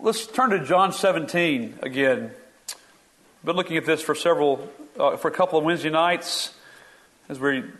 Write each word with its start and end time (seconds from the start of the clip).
let's 0.00 0.26
turn 0.26 0.50
to 0.50 0.64
John 0.64 0.92
17 0.92 1.78
again. 1.82 2.30
Been 3.44 3.56
looking 3.56 3.76
at 3.76 3.84
this 3.84 4.00
for 4.00 4.14
several, 4.14 4.70
uh, 4.98 5.16
for 5.16 5.28
a 5.28 5.30
couple 5.30 5.58
of 5.58 5.64
Wednesday 5.64 5.90
nights 5.90 6.54
as 7.28 7.38
we're 7.38 7.72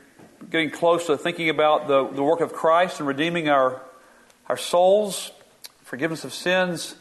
getting 0.50 0.70
close 0.70 1.06
to 1.06 1.16
thinking 1.16 1.48
about 1.48 1.88
the, 1.88 2.06
the 2.08 2.22
work 2.22 2.40
of 2.40 2.52
Christ 2.52 2.98
and 2.98 3.08
redeeming 3.08 3.48
our, 3.48 3.80
our 4.48 4.56
souls, 4.56 5.32
forgiveness 5.82 6.24
of 6.24 6.32
sins. 6.34 6.96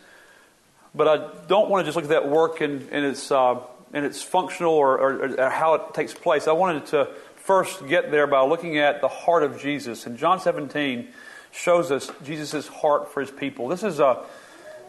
But 0.95 1.07
I 1.07 1.45
don't 1.47 1.69
want 1.69 1.81
to 1.81 1.85
just 1.85 1.95
look 1.95 2.05
at 2.05 2.11
that 2.11 2.29
work 2.29 2.61
and, 2.61 2.87
in 2.89 3.03
its, 3.03 3.31
uh, 3.31 3.59
in 3.93 4.05
its 4.05 4.21
functional 4.21 4.73
or, 4.73 4.97
or, 4.97 5.39
or 5.41 5.49
how 5.49 5.73
it 5.75 5.93
takes 5.93 6.13
place. 6.13 6.47
I 6.47 6.53
wanted 6.53 6.85
to 6.87 7.09
first 7.35 7.87
get 7.87 8.11
there 8.11 8.27
by 8.27 8.41
looking 8.45 8.77
at 8.77 9.01
the 9.01 9.07
heart 9.07 9.43
of 9.43 9.59
Jesus. 9.59 10.05
And 10.05 10.17
John 10.17 10.39
17 10.39 11.09
shows 11.51 11.91
us 11.91 12.09
Jesus' 12.23 12.67
heart 12.67 13.11
for 13.11 13.21
his 13.21 13.31
people. 13.31 13.67
This 13.67 13.83
is 13.83 13.99
a 13.99 14.23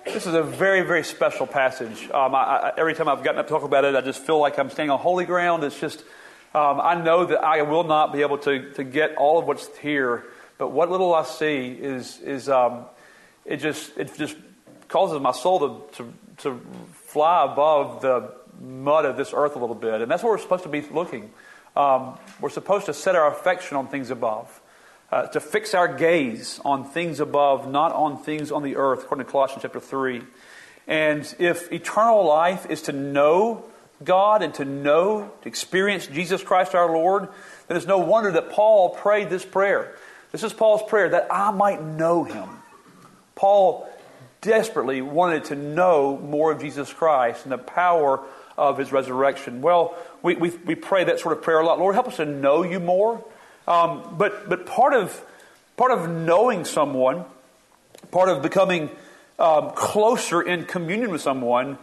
this 0.04 0.26
is 0.26 0.34
a 0.34 0.42
very, 0.42 0.82
very 0.82 1.02
special 1.02 1.46
passage. 1.46 2.10
Um, 2.10 2.34
I, 2.34 2.38
I, 2.38 2.72
every 2.76 2.94
time 2.94 3.08
I've 3.08 3.22
gotten 3.22 3.40
up 3.40 3.46
to 3.46 3.52
talk 3.52 3.62
about 3.62 3.84
it, 3.84 3.94
I 3.94 4.00
just 4.00 4.20
feel 4.20 4.38
like 4.38 4.58
I'm 4.58 4.70
standing 4.70 4.90
on 4.90 4.98
holy 4.98 5.24
ground. 5.24 5.64
It's 5.64 5.78
just, 5.78 6.00
um, 6.54 6.80
I 6.80 6.94
know 6.94 7.24
that 7.26 7.42
I 7.42 7.62
will 7.62 7.84
not 7.84 8.12
be 8.12 8.20
able 8.20 8.38
to, 8.38 8.70
to 8.72 8.84
get 8.84 9.16
all 9.16 9.38
of 9.38 9.46
what's 9.46 9.74
here, 9.78 10.24
but 10.58 10.68
what 10.68 10.90
little 10.90 11.14
I 11.14 11.24
see 11.24 11.68
is, 11.68 12.20
is 12.20 12.48
um, 12.48 12.84
it 13.44 13.58
just, 13.58 13.96
it 13.96 14.14
just 14.16 14.36
causes 14.88 15.20
my 15.20 15.32
soul 15.32 15.58
to, 15.60 15.96
to, 15.96 16.12
to 16.38 16.60
fly 16.92 17.44
above 17.44 18.02
the 18.02 18.32
mud 18.60 19.06
of 19.06 19.16
this 19.16 19.32
earth 19.34 19.56
a 19.56 19.58
little 19.58 19.74
bit. 19.74 20.02
And 20.02 20.10
that's 20.10 20.22
where 20.22 20.32
we're 20.32 20.38
supposed 20.38 20.64
to 20.64 20.68
be 20.68 20.82
looking. 20.82 21.30
Um, 21.76 22.18
we're 22.40 22.50
supposed 22.50 22.86
to 22.86 22.94
set 22.94 23.16
our 23.16 23.32
affection 23.32 23.76
on 23.76 23.88
things 23.88 24.10
above 24.10 24.60
uh, 25.10 25.26
to 25.28 25.40
fix 25.40 25.74
our 25.74 25.88
gaze 25.88 26.60
on 26.64 26.84
things 26.84 27.20
above, 27.20 27.70
not 27.70 27.92
on 27.92 28.16
things 28.22 28.50
on 28.50 28.62
the 28.62 28.76
earth, 28.76 29.04
according 29.04 29.26
to 29.26 29.30
Colossians 29.30 29.62
chapter 29.62 29.80
3. 29.80 30.22
And 30.86 31.34
if 31.38 31.72
eternal 31.72 32.26
life 32.26 32.66
is 32.68 32.82
to 32.82 32.92
know 32.92 33.64
God 34.02 34.42
and 34.42 34.52
to 34.54 34.64
know, 34.64 35.30
to 35.42 35.48
experience 35.48 36.06
Jesus 36.06 36.42
Christ 36.42 36.74
our 36.74 36.90
Lord, 36.90 37.28
then 37.68 37.76
it's 37.76 37.86
no 37.86 37.98
wonder 37.98 38.32
that 38.32 38.50
Paul 38.50 38.90
prayed 38.90 39.30
this 39.30 39.44
prayer. 39.44 39.94
This 40.32 40.42
is 40.42 40.52
Paul's 40.52 40.82
prayer 40.88 41.10
that 41.10 41.28
I 41.30 41.52
might 41.52 41.82
know 41.82 42.24
him. 42.24 42.48
Paul 43.34 43.88
desperately 44.40 45.00
wanted 45.00 45.44
to 45.44 45.54
know 45.54 46.18
more 46.18 46.52
of 46.52 46.60
Jesus 46.60 46.92
Christ 46.92 47.44
and 47.44 47.52
the 47.52 47.58
power 47.58 48.20
of 48.56 48.78
his 48.78 48.92
resurrection. 48.92 49.62
Well, 49.62 49.96
we, 50.22 50.34
we, 50.36 50.50
we 50.50 50.74
pray 50.74 51.04
that 51.04 51.20
sort 51.20 51.36
of 51.36 51.42
prayer 51.42 51.60
a 51.60 51.66
lot. 51.66 51.78
Lord, 51.78 51.94
help 51.94 52.08
us 52.08 52.16
to 52.16 52.26
know 52.26 52.62
you 52.62 52.78
more. 52.78 53.24
Um, 53.66 54.14
but 54.18 54.48
but 54.48 54.66
part 54.66 54.94
of 54.94 55.24
part 55.76 55.90
of 55.90 56.08
knowing 56.08 56.64
someone, 56.64 57.24
part 58.10 58.28
of 58.28 58.42
becoming 58.42 58.90
um, 59.38 59.70
closer 59.70 60.42
in 60.42 60.64
communion 60.64 61.10
with 61.10 61.22
someone, 61.22 61.78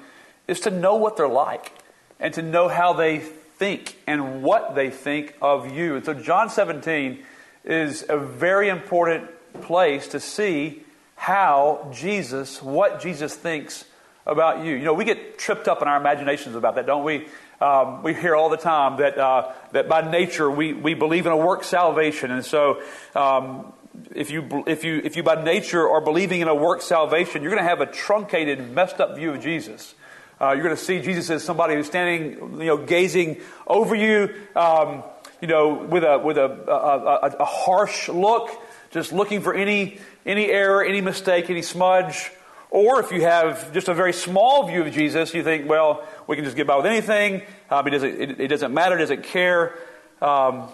is 0.47 0.59
to 0.61 0.71
know 0.71 0.95
what 0.95 1.17
they're 1.17 1.27
like 1.27 1.73
and 2.19 2.33
to 2.35 2.41
know 2.41 2.67
how 2.67 2.93
they 2.93 3.19
think 3.19 3.97
and 4.07 4.43
what 4.43 4.75
they 4.75 4.89
think 4.89 5.35
of 5.41 5.71
you. 5.71 5.95
And 5.95 6.05
so 6.05 6.13
John 6.13 6.49
17 6.49 7.19
is 7.63 8.05
a 8.07 8.17
very 8.17 8.69
important 8.69 9.29
place 9.61 10.07
to 10.09 10.19
see 10.19 10.83
how 11.15 11.91
Jesus, 11.93 12.61
what 12.61 13.01
Jesus 13.01 13.35
thinks 13.35 13.85
about 14.25 14.65
you. 14.65 14.75
You 14.75 14.83
know, 14.83 14.93
we 14.93 15.05
get 15.05 15.37
tripped 15.37 15.67
up 15.67 15.81
in 15.81 15.87
our 15.87 15.97
imaginations 15.97 16.55
about 16.55 16.75
that, 16.75 16.85
don't 16.85 17.03
we? 17.03 17.27
Um, 17.61 18.01
we 18.01 18.15
hear 18.15 18.35
all 18.35 18.49
the 18.49 18.57
time 18.57 18.97
that, 18.97 19.19
uh, 19.19 19.53
that 19.71 19.87
by 19.87 20.09
nature 20.09 20.49
we, 20.49 20.73
we 20.73 20.95
believe 20.95 21.27
in 21.27 21.31
a 21.31 21.37
work 21.37 21.63
salvation. 21.63 22.31
And 22.31 22.43
so, 22.43 22.81
um, 23.15 23.71
if 24.15 24.31
you, 24.31 24.63
if, 24.65 24.83
you, 24.83 24.99
if 25.03 25.15
you 25.15 25.21
by 25.21 25.43
nature 25.43 25.87
are 25.87 26.01
believing 26.01 26.41
in 26.41 26.47
a 26.47 26.55
work 26.55 26.81
salvation, 26.81 27.43
you're 27.43 27.51
going 27.51 27.63
to 27.63 27.69
have 27.69 27.81
a 27.81 27.85
truncated, 27.85 28.71
messed 28.71 28.99
up 28.99 29.15
view 29.15 29.33
of 29.33 29.41
Jesus. 29.41 29.93
Uh, 30.41 30.53
you're 30.53 30.63
going 30.63 30.75
to 30.75 30.81
see 30.81 30.99
Jesus 31.01 31.29
as 31.29 31.43
somebody 31.43 31.75
who's 31.75 31.85
standing, 31.85 32.59
you 32.59 32.65
know, 32.65 32.77
gazing 32.77 33.39
over 33.67 33.93
you, 33.93 34.33
um, 34.55 35.03
you 35.39 35.47
know, 35.47 35.75
with 35.75 36.03
a 36.03 36.17
with 36.17 36.39
a, 36.39 36.45
a, 36.45 37.27
a, 37.27 37.35
a, 37.41 37.45
harsh 37.45 38.09
look, 38.09 38.49
just 38.89 39.13
looking 39.13 39.41
for 39.41 39.53
any 39.53 39.99
any 40.25 40.49
error, 40.49 40.83
any 40.83 40.99
mistake, 40.99 41.51
any 41.51 41.61
smudge. 41.61 42.31
Or 42.71 43.01
if 43.01 43.11
you 43.11 43.21
have 43.21 43.73
just 43.73 43.89
a 43.89 43.93
very 43.93 44.13
small 44.13 44.65
view 44.65 44.83
of 44.83 44.93
Jesus, 44.93 45.33
you 45.33 45.43
think, 45.43 45.69
well, 45.69 46.07
we 46.25 46.37
can 46.37 46.45
just 46.45 46.55
get 46.55 46.67
by 46.67 46.77
with 46.77 46.85
anything. 46.85 47.41
Um, 47.69 47.85
it, 47.85 47.89
doesn't, 47.91 48.21
it, 48.21 48.39
it, 48.39 48.47
doesn't 48.47 48.73
matter, 48.73 48.97
doesn't 48.97 49.25
care. 49.25 49.75
Um, 50.21 50.69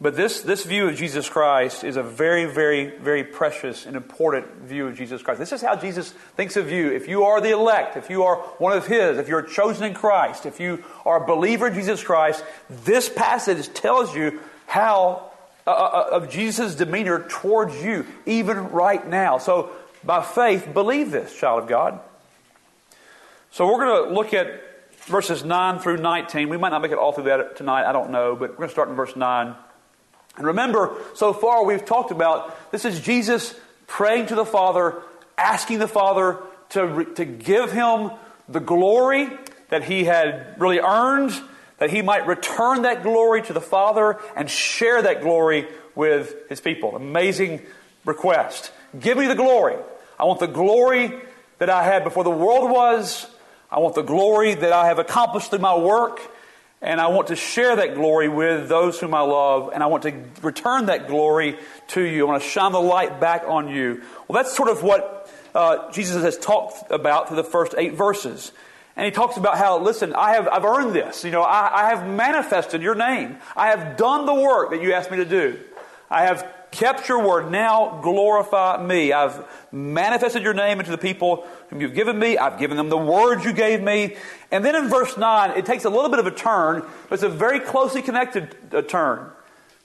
but 0.00 0.14
this, 0.14 0.42
this 0.42 0.64
view 0.64 0.88
of 0.88 0.94
Jesus 0.94 1.28
Christ 1.28 1.82
is 1.82 1.96
a 1.96 2.04
very, 2.04 2.44
very, 2.44 2.96
very 2.98 3.24
precious 3.24 3.84
and 3.84 3.96
important 3.96 4.46
view 4.62 4.86
of 4.86 4.96
Jesus 4.96 5.22
Christ. 5.22 5.40
This 5.40 5.52
is 5.52 5.60
how 5.60 5.74
Jesus 5.74 6.12
thinks 6.12 6.56
of 6.56 6.70
you. 6.70 6.92
If 6.92 7.08
you 7.08 7.24
are 7.24 7.40
the 7.40 7.50
elect, 7.50 7.96
if 7.96 8.08
you 8.08 8.22
are 8.22 8.36
one 8.58 8.72
of 8.72 8.86
His, 8.86 9.18
if 9.18 9.26
you're 9.26 9.42
chosen 9.42 9.84
in 9.84 9.92
Christ, 9.92 10.46
if 10.46 10.60
you 10.60 10.84
are 11.04 11.22
a 11.22 11.26
believer 11.26 11.66
in 11.66 11.74
Jesus 11.74 12.02
Christ, 12.02 12.44
this 12.84 13.08
passage 13.08 13.74
tells 13.74 14.14
you 14.14 14.40
how 14.66 15.30
uh, 15.66 15.70
uh 15.70 16.08
of 16.12 16.30
Jesus' 16.30 16.76
demeanor 16.76 17.26
towards 17.28 17.82
you, 17.82 18.06
even 18.24 18.70
right 18.70 19.06
now. 19.06 19.36
So 19.36 19.70
by 20.04 20.22
faith, 20.22 20.72
believe 20.72 21.10
this, 21.10 21.34
child 21.34 21.62
of 21.62 21.68
God. 21.68 22.00
So 23.50 23.66
we're 23.66 23.84
going 23.84 24.08
to 24.08 24.14
look 24.14 24.32
at 24.32 24.62
verses 25.06 25.44
9 25.44 25.80
through 25.80 25.98
19. 25.98 26.48
We 26.48 26.56
might 26.56 26.70
not 26.70 26.82
make 26.82 26.92
it 26.92 26.98
all 26.98 27.12
through 27.12 27.24
that 27.24 27.56
tonight, 27.56 27.84
I 27.84 27.92
don't 27.92 28.10
know, 28.10 28.36
but 28.36 28.50
we're 28.50 28.56
going 28.56 28.68
to 28.68 28.72
start 28.72 28.88
in 28.88 28.94
verse 28.94 29.16
9. 29.16 29.54
And 30.36 30.46
remember, 30.46 30.96
so 31.14 31.32
far 31.32 31.64
we've 31.64 31.84
talked 31.84 32.12
about 32.12 32.70
this 32.70 32.84
is 32.84 33.00
Jesus 33.00 33.54
praying 33.86 34.26
to 34.26 34.34
the 34.34 34.46
Father, 34.46 35.02
asking 35.36 35.80
the 35.80 35.88
Father 35.88 36.38
to, 36.70 37.04
to 37.16 37.24
give 37.24 37.72
him 37.72 38.12
the 38.48 38.60
glory 38.60 39.28
that 39.68 39.84
he 39.84 40.04
had 40.04 40.54
really 40.58 40.78
earned, 40.78 41.32
that 41.78 41.90
he 41.90 42.02
might 42.02 42.26
return 42.26 42.82
that 42.82 43.02
glory 43.02 43.42
to 43.42 43.52
the 43.52 43.60
Father 43.60 44.18
and 44.36 44.48
share 44.48 45.02
that 45.02 45.22
glory 45.22 45.66
with 45.94 46.48
his 46.48 46.60
people. 46.60 46.94
Amazing 46.94 47.62
request. 48.04 48.72
Give 48.98 49.16
me 49.16 49.26
the 49.26 49.34
glory. 49.34 49.76
I 50.18 50.24
want 50.24 50.40
the 50.40 50.46
glory 50.46 51.12
that 51.58 51.70
I 51.70 51.84
had 51.84 52.04
before 52.04 52.24
the 52.24 52.30
world 52.30 52.70
was. 52.70 53.26
I 53.70 53.78
want 53.78 53.94
the 53.94 54.02
glory 54.02 54.54
that 54.54 54.72
I 54.72 54.86
have 54.86 54.98
accomplished 54.98 55.50
through 55.50 55.60
my 55.60 55.76
work. 55.76 56.20
And 56.82 57.00
I 57.00 57.08
want 57.08 57.28
to 57.28 57.36
share 57.36 57.76
that 57.76 57.94
glory 57.94 58.28
with 58.28 58.68
those 58.68 58.98
whom 58.98 59.14
I 59.14 59.20
love. 59.20 59.70
And 59.72 59.82
I 59.82 59.86
want 59.86 60.02
to 60.04 60.24
return 60.42 60.86
that 60.86 61.08
glory 61.08 61.58
to 61.88 62.02
you. 62.02 62.26
I 62.26 62.30
want 62.30 62.42
to 62.42 62.48
shine 62.48 62.72
the 62.72 62.80
light 62.80 63.20
back 63.20 63.44
on 63.46 63.68
you. 63.68 64.02
Well, 64.26 64.42
that's 64.42 64.56
sort 64.56 64.70
of 64.70 64.82
what 64.82 65.30
uh, 65.54 65.92
Jesus 65.92 66.22
has 66.22 66.38
talked 66.38 66.90
about 66.90 67.28
through 67.28 67.36
the 67.36 67.44
first 67.44 67.74
eight 67.76 67.94
verses. 67.94 68.52
And 68.96 69.04
he 69.04 69.10
talks 69.12 69.36
about 69.36 69.56
how, 69.56 69.78
listen, 69.78 70.14
I 70.14 70.32
have, 70.32 70.48
I've 70.48 70.64
earned 70.64 70.94
this. 70.94 71.22
You 71.22 71.30
know, 71.30 71.42
I, 71.42 71.86
I 71.86 71.90
have 71.90 72.08
manifested 72.08 72.82
your 72.82 72.94
name. 72.94 73.36
I 73.54 73.68
have 73.68 73.96
done 73.96 74.26
the 74.26 74.34
work 74.34 74.70
that 74.70 74.82
you 74.82 74.94
asked 74.94 75.10
me 75.10 75.18
to 75.18 75.24
do. 75.24 75.60
I 76.10 76.24
have 76.24 76.50
kept 76.70 77.08
your 77.08 77.26
word. 77.26 77.50
Now 77.50 78.00
glorify 78.02 78.82
me. 78.84 79.12
I've 79.12 79.44
manifested 79.72 80.42
your 80.42 80.54
name 80.54 80.78
into 80.78 80.90
the 80.90 80.98
people 80.98 81.46
whom 81.68 81.80
you've 81.80 81.94
given 81.94 82.18
me. 82.18 82.38
I've 82.38 82.58
given 82.58 82.76
them 82.76 82.88
the 82.88 82.98
words 82.98 83.44
you 83.44 83.52
gave 83.52 83.82
me. 83.82 84.16
And 84.50 84.64
then 84.64 84.74
in 84.76 84.88
verse 84.88 85.16
9, 85.16 85.58
it 85.58 85.66
takes 85.66 85.84
a 85.84 85.90
little 85.90 86.10
bit 86.10 86.18
of 86.18 86.26
a 86.26 86.30
turn, 86.30 86.82
but 87.08 87.14
it's 87.14 87.22
a 87.22 87.28
very 87.28 87.60
closely 87.60 88.02
connected 88.02 88.54
uh, 88.72 88.82
turn. 88.82 89.30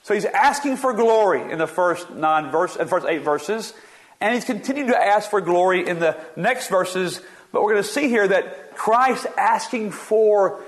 So 0.04 0.14
he's 0.14 0.26
asking 0.26 0.78
for 0.78 0.94
glory 0.94 1.52
in 1.52 1.58
the 1.58 1.68
first 1.68 2.12
nine 2.12 2.52
verse, 2.52 2.76
and 2.76 2.88
first 2.88 3.08
eight 3.08 3.24
verses, 3.24 3.74
and 4.22 4.36
he's 4.36 4.46
continuing 4.46 4.90
to 4.90 4.98
ask 4.98 5.32
for 5.32 5.42
glory 5.42 5.88
in 5.88 6.00
the 6.00 6.16
next 6.36 6.68
verses. 6.68 7.22
But 7.52 7.64
we're 7.64 7.72
going 7.72 7.84
to 7.84 7.90
see 7.90 8.08
here 8.08 8.28
that 8.28 8.76
Christ 8.76 9.26
asking 9.36 9.92
for 9.92 10.62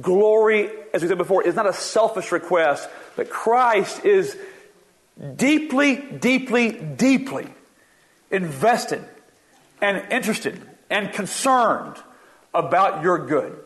glory, 0.00 0.68
as 0.92 1.00
we 1.02 1.08
said 1.08 1.16
before, 1.16 1.44
is 1.44 1.54
not 1.54 1.68
a 1.68 1.72
selfish 1.72 2.32
request, 2.32 2.88
but 3.14 3.30
Christ 3.30 4.04
is 4.04 4.36
deeply, 5.36 5.96
deeply, 5.96 6.72
deeply 6.72 7.46
invested 8.30 9.04
and 9.80 10.10
interested 10.10 10.60
and 10.90 11.12
concerned 11.12 11.96
about 12.54 13.02
your 13.02 13.26
good. 13.26 13.58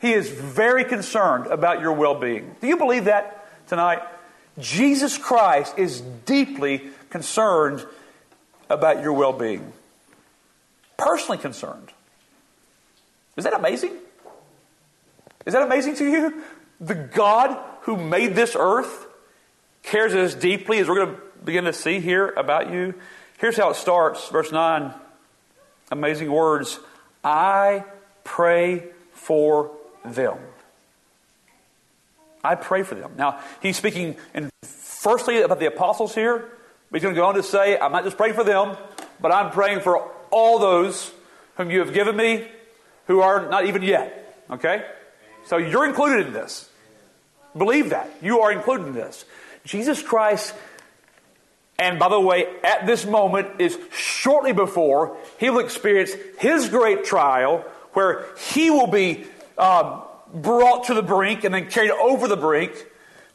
He 0.00 0.12
is 0.12 0.28
very 0.30 0.84
concerned 0.84 1.46
about 1.46 1.80
your 1.80 1.92
well 1.92 2.14
being. 2.14 2.54
Do 2.60 2.66
you 2.66 2.76
believe 2.76 3.04
that 3.04 3.48
tonight? 3.68 4.02
Jesus 4.58 5.18
Christ 5.18 5.78
is 5.78 6.00
deeply 6.00 6.82
concerned 7.10 7.84
about 8.68 9.02
your 9.02 9.12
well 9.12 9.32
being. 9.32 9.72
Personally 10.96 11.38
concerned. 11.38 11.92
Is 13.36 13.44
that 13.44 13.54
amazing? 13.54 13.92
Is 15.44 15.52
that 15.52 15.62
amazing 15.62 15.96
to 15.96 16.04
you? 16.04 16.42
The 16.80 16.94
God 16.94 17.58
who 17.82 17.96
made 17.96 18.34
this 18.34 18.56
earth 18.58 19.05
cares 19.86 20.14
as 20.14 20.34
deeply 20.34 20.78
as 20.78 20.88
we're 20.88 20.96
going 20.96 21.16
to 21.16 21.22
begin 21.44 21.64
to 21.64 21.72
see 21.72 22.00
here 22.00 22.28
about 22.28 22.70
you. 22.70 22.94
Here's 23.38 23.56
how 23.56 23.70
it 23.70 23.76
starts, 23.76 24.28
verse 24.28 24.52
9. 24.52 24.92
Amazing 25.90 26.30
words. 26.30 26.78
I 27.22 27.84
pray 28.24 28.84
for 29.12 29.70
them. 30.04 30.38
I 32.42 32.54
pray 32.56 32.82
for 32.82 32.94
them. 32.94 33.12
Now, 33.16 33.40
he's 33.62 33.76
speaking 33.76 34.16
in 34.34 34.50
firstly 34.62 35.40
about 35.42 35.60
the 35.60 35.66
apostles 35.66 36.14
here, 36.14 36.48
but 36.90 36.96
he's 36.98 37.02
going 37.02 37.14
to 37.14 37.20
go 37.20 37.26
on 37.26 37.34
to 37.34 37.42
say, 37.42 37.78
I'm 37.78 37.92
not 37.92 38.04
just 38.04 38.16
praying 38.16 38.34
for 38.34 38.44
them, 38.44 38.76
but 39.20 39.32
I'm 39.32 39.50
praying 39.50 39.80
for 39.80 39.98
all 40.30 40.58
those 40.58 41.12
whom 41.56 41.70
you 41.70 41.80
have 41.80 41.94
given 41.94 42.16
me 42.16 42.46
who 43.06 43.20
are 43.20 43.48
not 43.48 43.66
even 43.66 43.82
yet. 43.82 44.44
Okay? 44.50 44.84
So 45.46 45.56
you're 45.56 45.86
included 45.86 46.26
in 46.26 46.32
this. 46.32 46.68
Believe 47.56 47.90
that. 47.90 48.10
You 48.20 48.40
are 48.40 48.52
included 48.52 48.88
in 48.88 48.94
this. 48.94 49.24
Jesus 49.66 50.00
Christ, 50.00 50.54
and 51.78 51.98
by 51.98 52.08
the 52.08 52.20
way, 52.20 52.46
at 52.62 52.86
this 52.86 53.04
moment 53.04 53.60
is 53.60 53.76
shortly 53.92 54.52
before 54.52 55.16
he 55.38 55.50
will 55.50 55.58
experience 55.58 56.12
his 56.38 56.68
great 56.68 57.04
trial 57.04 57.64
where 57.92 58.24
he 58.52 58.70
will 58.70 58.86
be 58.86 59.26
uh, 59.58 60.02
brought 60.32 60.84
to 60.84 60.94
the 60.94 61.02
brink 61.02 61.44
and 61.44 61.52
then 61.52 61.68
carried 61.68 61.90
over 61.90 62.28
the 62.28 62.36
brink 62.36 62.72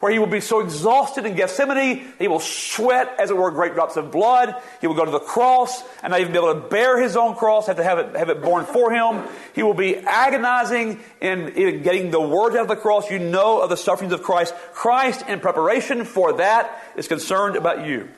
where 0.01 0.11
he 0.11 0.19
will 0.19 0.27
be 0.27 0.41
so 0.41 0.59
exhausted 0.59 1.25
in 1.27 1.35
Gethsemane, 1.35 2.03
he 2.17 2.27
will 2.27 2.39
sweat, 2.39 3.15
as 3.19 3.29
it 3.29 3.37
were, 3.37 3.51
great 3.51 3.75
drops 3.75 3.97
of 3.97 4.11
blood. 4.11 4.55
He 4.81 4.87
will 4.87 4.95
go 4.95 5.05
to 5.05 5.11
the 5.11 5.19
cross 5.19 5.83
and 6.01 6.09
not 6.09 6.19
even 6.19 6.33
be 6.33 6.39
able 6.39 6.55
to 6.55 6.59
bear 6.59 6.99
his 6.99 7.15
own 7.15 7.35
cross, 7.35 7.67
have 7.67 7.77
to 7.77 7.83
have 7.83 7.99
it, 7.99 8.15
have 8.15 8.29
it 8.29 8.41
borne 8.41 8.65
for 8.65 8.91
him. 8.91 9.23
He 9.53 9.61
will 9.61 9.75
be 9.75 9.95
agonizing 9.95 10.99
in, 11.21 11.49
in 11.49 11.83
getting 11.83 12.09
the 12.09 12.19
words 12.19 12.55
out 12.55 12.63
of 12.63 12.67
the 12.67 12.75
cross. 12.75 13.11
You 13.11 13.19
know 13.19 13.61
of 13.61 13.69
the 13.69 13.77
sufferings 13.77 14.11
of 14.11 14.23
Christ. 14.23 14.55
Christ, 14.73 15.23
in 15.27 15.39
preparation 15.39 16.03
for 16.03 16.33
that, 16.33 16.81
is 16.95 17.07
concerned 17.07 17.55
about 17.55 17.85
you. 17.85 18.09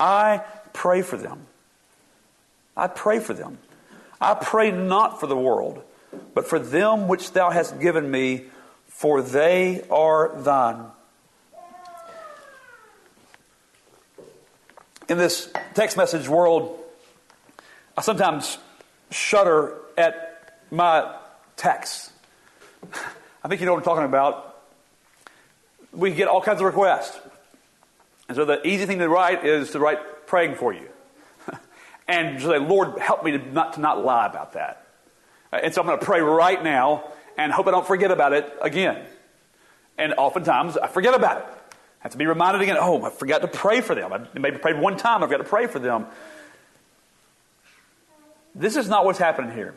I 0.00 0.42
pray 0.72 1.02
for 1.02 1.16
them. 1.16 1.46
I 2.76 2.88
pray 2.88 3.20
for 3.20 3.34
them. 3.34 3.58
I 4.20 4.34
pray 4.34 4.72
not 4.72 5.20
for 5.20 5.28
the 5.28 5.36
world, 5.36 5.80
but 6.34 6.48
for 6.48 6.58
them 6.58 7.06
which 7.06 7.32
thou 7.32 7.50
hast 7.50 7.78
given 7.78 8.10
me 8.10 8.46
for 9.00 9.22
they 9.22 9.82
are 9.90 10.30
thine. 10.42 10.84
In 15.08 15.16
this 15.16 15.50
text 15.72 15.96
message 15.96 16.28
world, 16.28 16.78
I 17.96 18.02
sometimes 18.02 18.58
shudder 19.10 19.74
at 19.96 20.52
my 20.70 21.16
texts. 21.56 22.12
I 23.42 23.48
think 23.48 23.62
you 23.62 23.66
know 23.66 23.72
what 23.72 23.78
I'm 23.78 23.84
talking 23.84 24.04
about. 24.04 24.60
We 25.92 26.10
get 26.10 26.28
all 26.28 26.42
kinds 26.42 26.60
of 26.60 26.66
requests. 26.66 27.18
And 28.28 28.36
so 28.36 28.44
the 28.44 28.66
easy 28.66 28.84
thing 28.84 28.98
to 28.98 29.08
write 29.08 29.46
is 29.46 29.70
to 29.70 29.78
write 29.78 30.26
praying 30.26 30.56
for 30.56 30.74
you. 30.74 30.90
and 32.06 32.38
just 32.38 32.50
say, 32.50 32.58
Lord, 32.58 32.98
help 32.98 33.24
me 33.24 33.30
to 33.30 33.38
not, 33.38 33.72
to 33.72 33.80
not 33.80 34.04
lie 34.04 34.26
about 34.26 34.52
that. 34.52 34.86
Uh, 35.50 35.60
and 35.62 35.72
so 35.72 35.80
I'm 35.80 35.86
going 35.86 35.98
to 35.98 36.04
pray 36.04 36.20
right 36.20 36.62
now 36.62 37.10
and 37.40 37.50
hope 37.50 37.66
I 37.66 37.70
don't 37.70 37.86
forget 37.86 38.10
about 38.10 38.34
it 38.34 38.52
again. 38.60 39.02
And 39.96 40.12
oftentimes 40.18 40.76
I 40.76 40.88
forget 40.88 41.14
about 41.14 41.38
it. 41.38 41.44
I 41.44 41.74
have 42.00 42.12
to 42.12 42.18
be 42.18 42.26
reminded 42.26 42.60
again, 42.60 42.76
oh, 42.78 43.02
I 43.02 43.08
forgot 43.08 43.40
to 43.40 43.48
pray 43.48 43.80
for 43.80 43.94
them. 43.94 44.12
I 44.12 44.38
maybe 44.38 44.58
prayed 44.58 44.78
one 44.78 44.98
time, 44.98 45.24
I've 45.24 45.30
got 45.30 45.38
to 45.38 45.44
pray 45.44 45.66
for 45.66 45.78
them. 45.78 46.06
This 48.54 48.76
is 48.76 48.90
not 48.90 49.06
what's 49.06 49.18
happening 49.18 49.52
here. 49.52 49.74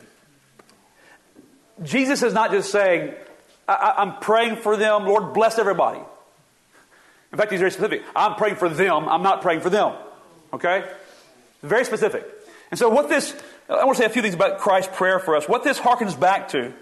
Jesus 1.82 2.22
is 2.22 2.34
not 2.34 2.50
just 2.50 2.70
saying, 2.70 3.14
I- 3.66 3.94
am 3.98 4.16
praying 4.20 4.56
for 4.56 4.76
them, 4.76 5.06
Lord, 5.06 5.32
bless 5.32 5.58
everybody. 5.58 6.00
In 7.32 7.38
fact, 7.38 7.50
he's 7.50 7.60
very 7.60 7.70
specific. 7.70 8.02
I'm 8.14 8.34
praying 8.34 8.56
for 8.56 8.68
them, 8.68 9.08
I'm 9.08 9.22
not 9.22 9.40
praying 9.40 9.60
for 9.60 9.70
them. 9.70 9.94
Okay? 10.52 10.84
Very 11.62 11.86
specific. 11.86 12.26
And 12.70 12.78
so, 12.78 12.90
what 12.90 13.08
this, 13.08 13.34
I 13.70 13.84
want 13.86 13.96
to 13.96 14.02
say 14.02 14.06
a 14.06 14.10
few 14.10 14.20
things 14.20 14.34
about 14.34 14.58
Christ's 14.58 14.94
prayer 14.94 15.18
for 15.18 15.34
us. 15.34 15.48
What 15.48 15.64
this 15.64 15.78
harkens 15.78 16.18
back 16.18 16.48
to 16.50 16.74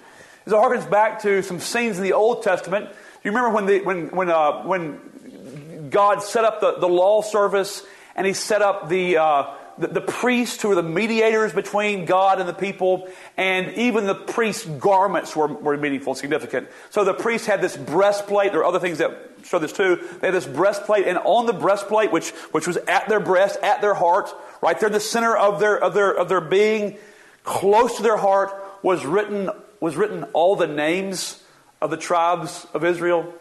it 0.46 0.50
harkens 0.50 0.90
back 0.90 1.22
to 1.22 1.42
some 1.42 1.60
scenes 1.60 1.98
in 1.98 2.04
the 2.04 2.12
Old 2.12 2.42
Testament. 2.42 2.88
Do 2.88 2.94
you 3.24 3.30
remember 3.30 3.50
when, 3.54 3.66
the, 3.66 3.80
when, 3.80 4.08
when, 4.08 4.30
uh, 4.30 4.62
when 4.64 5.90
God 5.90 6.22
set 6.22 6.44
up 6.44 6.60
the, 6.60 6.78
the 6.78 6.88
law 6.88 7.22
service 7.22 7.84
and 8.16 8.26
he 8.26 8.32
set 8.32 8.62
up 8.62 8.88
the, 8.88 9.18
uh, 9.18 9.54
the, 9.78 9.88
the, 9.88 10.00
priests 10.00 10.60
who 10.60 10.68
were 10.68 10.74
the 10.74 10.82
mediators 10.82 11.52
between 11.52 12.04
God 12.04 12.40
and 12.40 12.48
the 12.48 12.54
people, 12.54 13.08
and 13.36 13.72
even 13.74 14.06
the 14.06 14.14
priest's 14.14 14.64
garments 14.64 15.34
were, 15.36 15.46
were 15.46 15.76
meaningful, 15.76 16.14
significant. 16.14 16.68
So 16.90 17.04
the 17.04 17.14
priests 17.14 17.46
had 17.46 17.60
this 17.60 17.76
breastplate. 17.76 18.52
There 18.52 18.60
are 18.60 18.66
other 18.66 18.80
things 18.80 18.98
that 18.98 19.16
show 19.44 19.58
this 19.58 19.72
too. 19.72 19.96
They 20.20 20.28
had 20.28 20.34
this 20.34 20.46
breastplate, 20.46 21.06
and 21.06 21.18
on 21.18 21.46
the 21.46 21.52
breastplate, 21.52 22.12
which, 22.12 22.30
which 22.50 22.66
was 22.66 22.76
at 22.76 23.08
their 23.08 23.20
breast, 23.20 23.58
at 23.62 23.80
their 23.80 23.94
heart, 23.94 24.34
right 24.60 24.78
there 24.78 24.88
in 24.88 24.92
the 24.92 25.00
center 25.00 25.36
of 25.36 25.60
their, 25.60 25.78
of 25.78 25.94
their, 25.94 26.12
of 26.12 26.28
their 26.28 26.40
being, 26.40 26.98
close 27.44 27.96
to 27.96 28.02
their 28.02 28.16
heart, 28.16 28.52
was 28.82 29.04
written 29.04 29.50
was 29.82 29.96
written 29.96 30.22
all 30.32 30.54
the 30.54 30.68
names 30.68 31.42
of 31.80 31.90
the 31.90 31.96
tribes 31.96 32.68
of 32.72 32.84
Israel? 32.84 33.34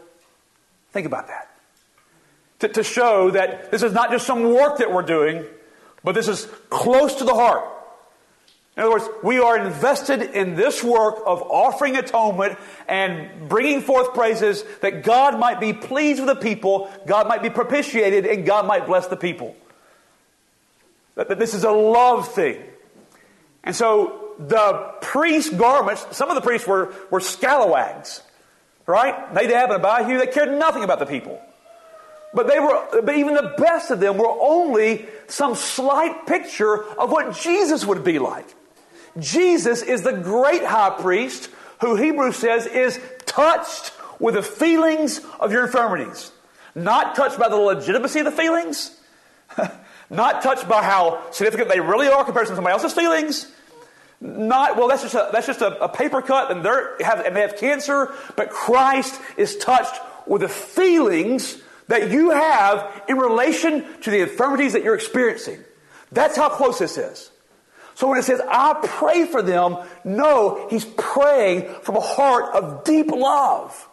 Think 0.91 1.05
about 1.05 1.27
that. 1.27 1.51
To, 2.61 2.67
to 2.67 2.83
show 2.83 3.29
that 3.29 3.69
this 3.69 3.83
is 3.83 3.93
not 3.93 4.09
just 4.09 4.25
some 4.25 4.51
work 4.51 4.79
that 4.79 4.91
we're 4.91 5.03
doing, 5.03 5.45
but 6.03 6.15
this 6.15 6.27
is 6.27 6.47
close 6.71 7.13
to 7.17 7.25
the 7.25 7.35
heart. 7.35 7.63
In 8.75 8.81
other 8.81 8.91
words, 8.91 9.05
we 9.21 9.37
are 9.37 9.55
invested 9.63 10.23
in 10.35 10.55
this 10.55 10.83
work 10.83 11.17
of 11.27 11.43
offering 11.43 11.95
atonement 11.95 12.57
and 12.87 13.47
bringing 13.47 13.81
forth 13.81 14.15
praises 14.15 14.63
that 14.81 15.03
God 15.03 15.39
might 15.39 15.59
be 15.59 15.73
pleased 15.73 16.19
with 16.19 16.29
the 16.29 16.41
people, 16.41 16.89
God 17.05 17.27
might 17.27 17.43
be 17.43 17.51
propitiated, 17.51 18.25
and 18.25 18.47
God 18.47 18.65
might 18.65 18.87
bless 18.87 19.05
the 19.05 19.15
people. 19.15 19.55
That 21.13 21.37
this 21.37 21.53
is 21.53 21.65
a 21.65 21.71
love 21.71 22.33
thing. 22.33 22.63
And 23.63 23.75
so 23.75 24.20
the 24.39 24.93
priest's 25.01 25.53
garments, 25.53 26.05
some 26.11 26.29
of 26.29 26.35
the 26.35 26.41
priests 26.41 26.67
were, 26.67 26.93
were 27.09 27.19
scalawags, 27.19 28.21
right? 28.85 29.33
Nadab 29.33 29.71
and 29.71 29.85
Abihu, 29.85 30.17
they 30.17 30.27
cared 30.27 30.57
nothing 30.57 30.83
about 30.83 30.99
the 30.99 31.05
people. 31.05 31.41
But 32.33 32.47
they 32.47 32.59
were, 32.59 33.01
but 33.01 33.15
even 33.15 33.33
the 33.33 33.53
best 33.57 33.91
of 33.91 33.99
them 33.99 34.17
were 34.17 34.29
only 34.29 35.05
some 35.27 35.55
slight 35.55 36.25
picture 36.25 36.83
of 36.83 37.11
what 37.11 37.35
Jesus 37.35 37.85
would 37.85 38.03
be 38.03 38.19
like. 38.19 38.45
Jesus 39.19 39.81
is 39.81 40.03
the 40.03 40.13
great 40.13 40.63
high 40.63 40.97
priest 41.01 41.49
who 41.81 41.95
Hebrews 41.95 42.37
says 42.37 42.65
is 42.67 42.99
touched 43.25 43.91
with 44.19 44.35
the 44.35 44.43
feelings 44.43 45.19
of 45.39 45.51
your 45.51 45.65
infirmities. 45.65 46.31
Not 46.73 47.15
touched 47.15 47.37
by 47.37 47.49
the 47.49 47.57
legitimacy 47.57 48.19
of 48.19 48.25
the 48.25 48.31
feelings, 48.31 48.97
not 50.09 50.41
touched 50.41 50.69
by 50.69 50.83
how 50.83 51.29
significant 51.31 51.67
they 51.67 51.81
really 51.81 52.07
are 52.07 52.23
compared 52.23 52.47
to 52.47 52.55
somebody 52.55 52.71
else's 52.71 52.93
feelings, 52.93 53.51
not, 54.21 54.77
well, 54.77 54.87
that's 54.87 55.01
just 55.01 55.15
a, 55.15 55.29
that's 55.31 55.47
just 55.47 55.61
a, 55.61 55.83
a 55.83 55.89
paper 55.89 56.21
cut 56.21 56.51
and, 56.51 56.63
have, 57.03 57.25
and 57.25 57.35
they 57.35 57.41
have 57.41 57.57
cancer, 57.57 58.13
but 58.35 58.51
Christ 58.51 59.19
is 59.35 59.57
touched 59.57 59.99
with 60.27 60.41
the 60.41 60.49
feelings 60.49 61.57
that 61.87 62.11
you 62.11 62.29
have 62.29 63.03
in 63.09 63.17
relation 63.17 63.85
to 64.01 64.11
the 64.11 64.21
infirmities 64.21 64.73
that 64.73 64.83
you're 64.83 64.95
experiencing. 64.95 65.59
That's 66.11 66.37
how 66.37 66.49
close 66.49 66.77
this 66.77 66.97
is. 66.97 67.31
So 67.95 68.07
when 68.07 68.19
it 68.19 68.23
says, 68.23 68.41
I 68.47 68.79
pray 68.83 69.25
for 69.25 69.41
them, 69.41 69.77
no, 70.03 70.67
he's 70.69 70.85
praying 70.85 71.73
from 71.81 71.97
a 71.97 72.01
heart 72.01 72.55
of 72.55 72.83
deep 72.83 73.07
love 73.07 73.89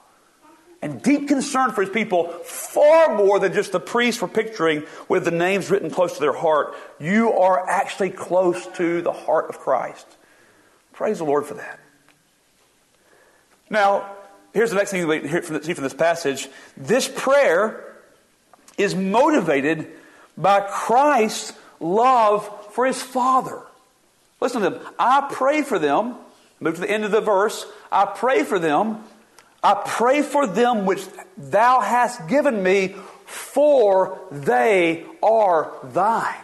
and 0.81 1.02
deep 1.02 1.26
concern 1.26 1.73
for 1.73 1.81
his 1.81 1.91
people, 1.91 2.29
far 2.45 3.17
more 3.17 3.41
than 3.41 3.52
just 3.52 3.73
the 3.73 3.81
priests 3.81 4.23
were 4.23 4.29
picturing 4.29 4.85
with 5.09 5.25
the 5.25 5.31
names 5.33 5.71
written 5.71 5.91
close 5.91 6.14
to 6.14 6.21
their 6.21 6.33
heart. 6.33 6.76
You 7.00 7.33
are 7.33 7.69
actually 7.69 8.11
close 8.11 8.64
to 8.76 9.02
the 9.02 9.12
heart 9.12 9.49
of 9.49 9.59
Christ. 9.59 10.07
Praise 10.99 11.19
the 11.19 11.25
Lord 11.25 11.47
for 11.47 11.55
that. 11.55 11.78
Now, 13.71 14.17
here's 14.52 14.71
the 14.71 14.76
next 14.76 14.90
thing 14.90 15.07
we 15.07 15.28
see 15.28 15.73
from 15.73 15.85
this 15.85 15.95
passage. 15.95 16.49
This 16.76 17.07
prayer 17.07 17.95
is 18.76 18.97
motivated 18.97 19.93
by 20.37 20.59
Christ's 20.61 21.52
love 21.78 22.50
for 22.73 22.85
his 22.85 23.00
Father. 23.00 23.62
Listen 24.40 24.61
to 24.62 24.71
them. 24.71 24.81
I 24.99 25.28
pray 25.31 25.62
for 25.62 25.78
them. 25.78 26.17
Move 26.59 26.75
to 26.75 26.81
the 26.81 26.90
end 26.90 27.05
of 27.05 27.12
the 27.12 27.21
verse. 27.21 27.64
I 27.93 28.05
pray 28.05 28.43
for 28.43 28.59
them. 28.59 29.05
I 29.62 29.81
pray 29.87 30.23
for 30.23 30.49
them 30.49 30.85
which 30.85 31.05
thou 31.37 31.78
hast 31.78 32.26
given 32.28 32.61
me, 32.61 32.97
for 33.25 34.19
they 34.33 35.07
are 35.23 35.73
thine. 35.85 36.43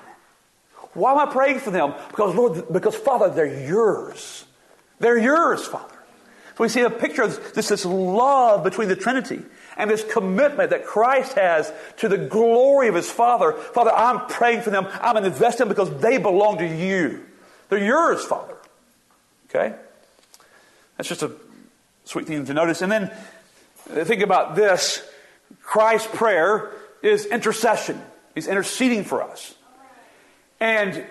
Why 0.94 1.11
am 1.11 1.18
I 1.18 1.26
praying 1.26 1.58
for 1.58 1.73
them? 1.73 1.94
Because, 2.08 2.34
Lord, 2.34 2.73
because, 2.73 2.94
Father, 2.94 3.28
they're 3.28 3.68
yours. 3.68 4.43
They're 5.04 5.18
yours, 5.18 5.66
Father. 5.66 5.94
So 6.56 6.64
we 6.64 6.70
see 6.70 6.80
a 6.80 6.88
picture 6.88 7.25
of 7.25 7.52
this, 7.52 7.68
this 7.68 7.84
love 7.84 8.64
between 8.64 8.88
the 8.88 8.96
Trinity 8.96 9.42
and 9.76 9.90
this 9.90 10.02
commitment 10.02 10.70
that 10.70 10.87
Christ 10.87 11.34
has 11.34 11.70
to 11.99 12.08
the 12.08 12.16
glory 12.16 12.88
of 12.88 12.94
his 12.94 13.11
Father. 13.11 13.52
Father, 13.52 13.90
I'm 13.90 14.26
praying 14.28 14.62
for 14.62 14.70
them. 14.70 14.88
I'm 15.02 15.23
investing 15.23 15.68
because 15.68 15.94
they 15.99 16.16
belong 16.16 16.56
to 16.56 16.66
you. 16.66 17.23
They're 17.68 17.84
yours, 17.84 18.25
Father. 18.25 18.56
Okay? 19.50 19.75
That's 20.96 21.11
just 21.11 21.23
a 21.23 21.32
sweet 22.06 22.26
thing 22.26 22.46
to 22.46 22.54
notice. 22.54 22.80
And 22.80 22.90
then 22.90 23.12
uh, 23.94 24.04
think 24.04 24.23
about 24.23 24.56
this 24.56 25.06
Christ's 25.61 26.08
prayer 26.16 26.73
is 27.02 27.26
intercession, 27.26 28.00
He's 28.34 28.49
interceding 28.49 29.04
for 29.04 29.23
us. 29.23 29.54
And 30.61 31.04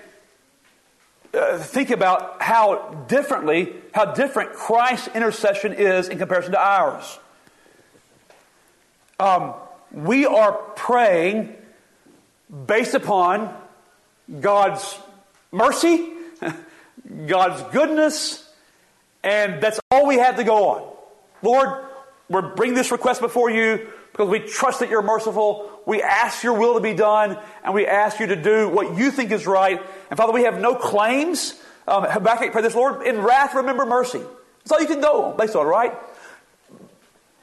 uh, 1.33 1.57
think 1.57 1.89
about 1.89 2.41
how 2.41 3.05
differently, 3.07 3.73
how 3.93 4.05
different 4.05 4.53
Christ's 4.53 5.09
intercession 5.15 5.73
is 5.73 6.09
in 6.09 6.17
comparison 6.17 6.51
to 6.51 6.59
ours. 6.59 7.19
Um, 9.19 9.53
we 9.91 10.25
are 10.25 10.53
praying 10.53 11.55
based 12.67 12.93
upon 12.93 13.55
God's 14.39 14.97
mercy, 15.51 16.11
God's 17.27 17.61
goodness, 17.73 18.47
and 19.23 19.61
that's 19.61 19.79
all 19.89 20.05
we 20.05 20.17
have 20.17 20.35
to 20.37 20.43
go 20.43 20.69
on. 20.69 20.95
Lord, 21.41 21.85
we're 22.29 22.53
bringing 22.55 22.75
this 22.75 22.91
request 22.91 23.21
before 23.21 23.49
you 23.49 23.87
because 24.11 24.29
we 24.29 24.39
trust 24.39 24.81
that 24.81 24.89
you're 24.89 25.01
merciful. 25.01 25.72
We 25.85 26.01
ask 26.01 26.43
your 26.43 26.53
will 26.53 26.75
to 26.75 26.79
be 26.79 26.93
done, 26.93 27.37
and 27.63 27.73
we 27.73 27.85
ask 27.85 28.19
you 28.19 28.27
to 28.27 28.35
do 28.35 28.69
what 28.69 28.97
you 28.97 29.11
think 29.11 29.31
is 29.31 29.45
right. 29.45 29.81
And 30.09 30.17
Father, 30.17 30.31
we 30.31 30.43
have 30.43 30.59
no 30.59 30.75
claims. 30.75 31.59
Um, 31.87 32.03
Habakkuk 32.03 32.51
pray 32.51 32.61
this, 32.61 32.75
Lord, 32.75 33.05
in 33.05 33.21
wrath 33.21 33.53
remember 33.55 33.85
mercy. 33.85 34.21
That's 34.59 34.71
all 34.71 34.79
you 34.79 34.87
can 34.87 35.01
go 35.01 35.33
based 35.37 35.55
on, 35.55 35.65
right? 35.65 35.93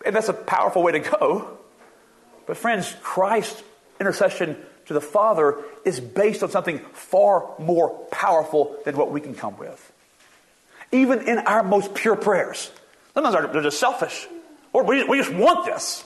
And 0.06 0.16
that's 0.16 0.28
a 0.28 0.34
powerful 0.34 0.82
way 0.82 0.92
to 0.92 1.00
go. 1.00 1.58
But 2.46 2.56
friends, 2.56 2.94
Christ's 3.02 3.62
intercession 4.00 4.56
to 4.86 4.94
the 4.94 5.00
Father 5.00 5.58
is 5.84 6.00
based 6.00 6.42
on 6.42 6.50
something 6.50 6.78
far 6.92 7.48
more 7.58 7.90
powerful 8.10 8.76
than 8.84 8.96
what 8.96 9.12
we 9.12 9.20
can 9.20 9.34
come 9.34 9.56
with. 9.58 9.92
Even 10.90 11.28
in 11.28 11.38
our 11.38 11.62
most 11.62 11.94
pure 11.94 12.16
prayers. 12.16 12.70
Sometimes 13.14 13.52
they're 13.52 13.62
just 13.62 13.78
selfish. 13.78 14.26
Or 14.72 14.84
we, 14.84 15.04
we 15.04 15.18
just 15.18 15.32
want 15.32 15.66
this. 15.66 16.02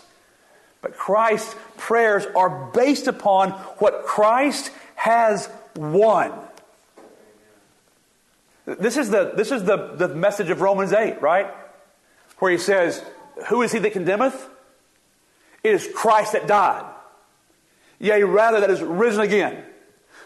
But 0.85 0.99
Christ's 0.99 1.57
prayers 1.79 2.27
are 2.37 2.71
based 2.75 3.07
upon 3.07 3.53
what 3.79 4.05
Christ 4.05 4.71
has 4.97 5.49
won. 5.77 6.31
This 8.67 8.99
is 8.99 9.09
the, 9.09 9.33
this 9.35 9.51
is 9.51 9.65
the, 9.65 9.95
the 9.97 10.09
message 10.09 10.51
of 10.51 10.61
Romans 10.61 10.93
8, 10.93 11.23
right? 11.23 11.47
Where 12.39 12.53
he 12.53 12.59
says, 12.59 13.03
Who 13.49 13.63
is 13.63 13.73
he 13.73 13.79
that 13.79 13.95
condemneth? 13.95 14.47
It 15.63 15.73
is 15.73 15.89
Christ 15.95 16.35
that 16.35 16.47
died. 16.47 16.85
Yea, 17.99 18.23
rather, 18.23 18.61
that 18.61 18.69
is 18.69 18.83
risen 18.83 19.23
again. 19.23 19.65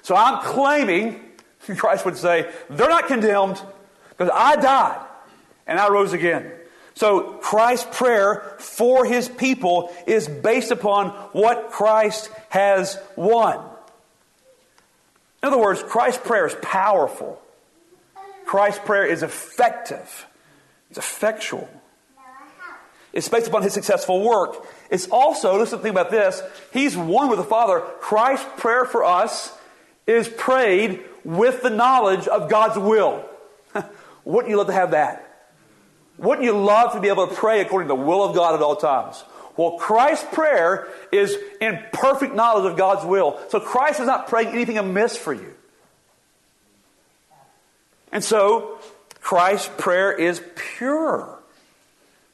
So 0.03 0.17
I'm 0.17 0.43
claiming, 0.43 1.21
Christ 1.77 2.05
would 2.05 2.17
say, 2.17 2.51
they're 2.69 2.89
not 2.89 3.07
condemned 3.07 3.63
because 4.09 4.33
I 4.35 4.57
died 4.57 5.07
and 5.69 5.79
I 5.79 5.89
rose 5.89 6.13
again. 6.13 6.51
So 6.99 7.21
Christ's 7.21 7.87
prayer 7.97 8.57
for 8.59 9.05
his 9.05 9.29
people 9.29 9.95
is 10.05 10.27
based 10.27 10.73
upon 10.73 11.11
what 11.31 11.71
Christ 11.71 12.29
has 12.49 12.99
won. 13.15 13.61
In 15.41 15.47
other 15.47 15.59
words, 15.59 15.81
Christ's 15.81 16.27
prayer 16.27 16.49
is 16.49 16.57
powerful. 16.61 17.41
Christ's 18.47 18.81
prayer 18.85 19.07
is 19.07 19.23
effective. 19.23 20.27
It's 20.91 20.99
effectual. 20.99 21.71
It's 23.13 23.29
based 23.29 23.47
upon 23.47 23.63
his 23.63 23.75
successful 23.75 24.25
work. 24.25 24.67
It's 24.91 25.07
also, 25.07 25.57
listen 25.57 25.79
think 25.79 25.93
about 25.93 26.11
this, 26.11 26.43
he's 26.73 26.97
one 26.97 27.29
with 27.29 27.39
the 27.39 27.45
Father. 27.45 27.79
Christ's 28.01 28.49
prayer 28.57 28.85
for 28.85 29.05
us 29.05 29.57
is 30.09 30.29
prayed 30.29 31.05
with 31.23 31.63
the 31.63 31.71
knowledge 31.71 32.27
of 32.27 32.51
God's 32.51 32.77
will. 32.77 33.25
Wouldn't 34.25 34.51
you 34.51 34.57
love 34.57 34.67
to 34.67 34.73
have 34.73 34.91
that? 34.91 35.28
Wouldn't 36.19 36.45
you 36.45 36.53
love 36.53 36.93
to 36.93 37.01
be 37.01 37.09
able 37.09 37.27
to 37.29 37.35
pray 37.35 37.61
according 37.61 37.89
to 37.89 37.95
the 37.95 38.03
will 38.03 38.25
of 38.25 38.35
God 38.35 38.55
at 38.55 38.61
all 38.61 38.77
times? 38.77 39.23
Well, 39.57 39.73
Christ's 39.73 40.27
prayer 40.33 40.89
is 41.11 41.37
in 41.61 41.83
perfect 41.93 42.35
knowledge 42.35 42.71
of 42.71 42.77
God's 42.77 43.05
will. 43.05 43.41
So 43.49 43.61
Christ 43.61 44.01
is 44.01 44.07
not 44.07 44.29
praying 44.29 44.49
anything 44.49 44.79
amiss 44.79 45.17
for 45.17 45.33
you. 45.33 45.55
And 48.13 48.23
so, 48.25 48.79
Christ's 49.21 49.69
prayer 49.79 50.13
is 50.13 50.43
pure. 50.55 51.39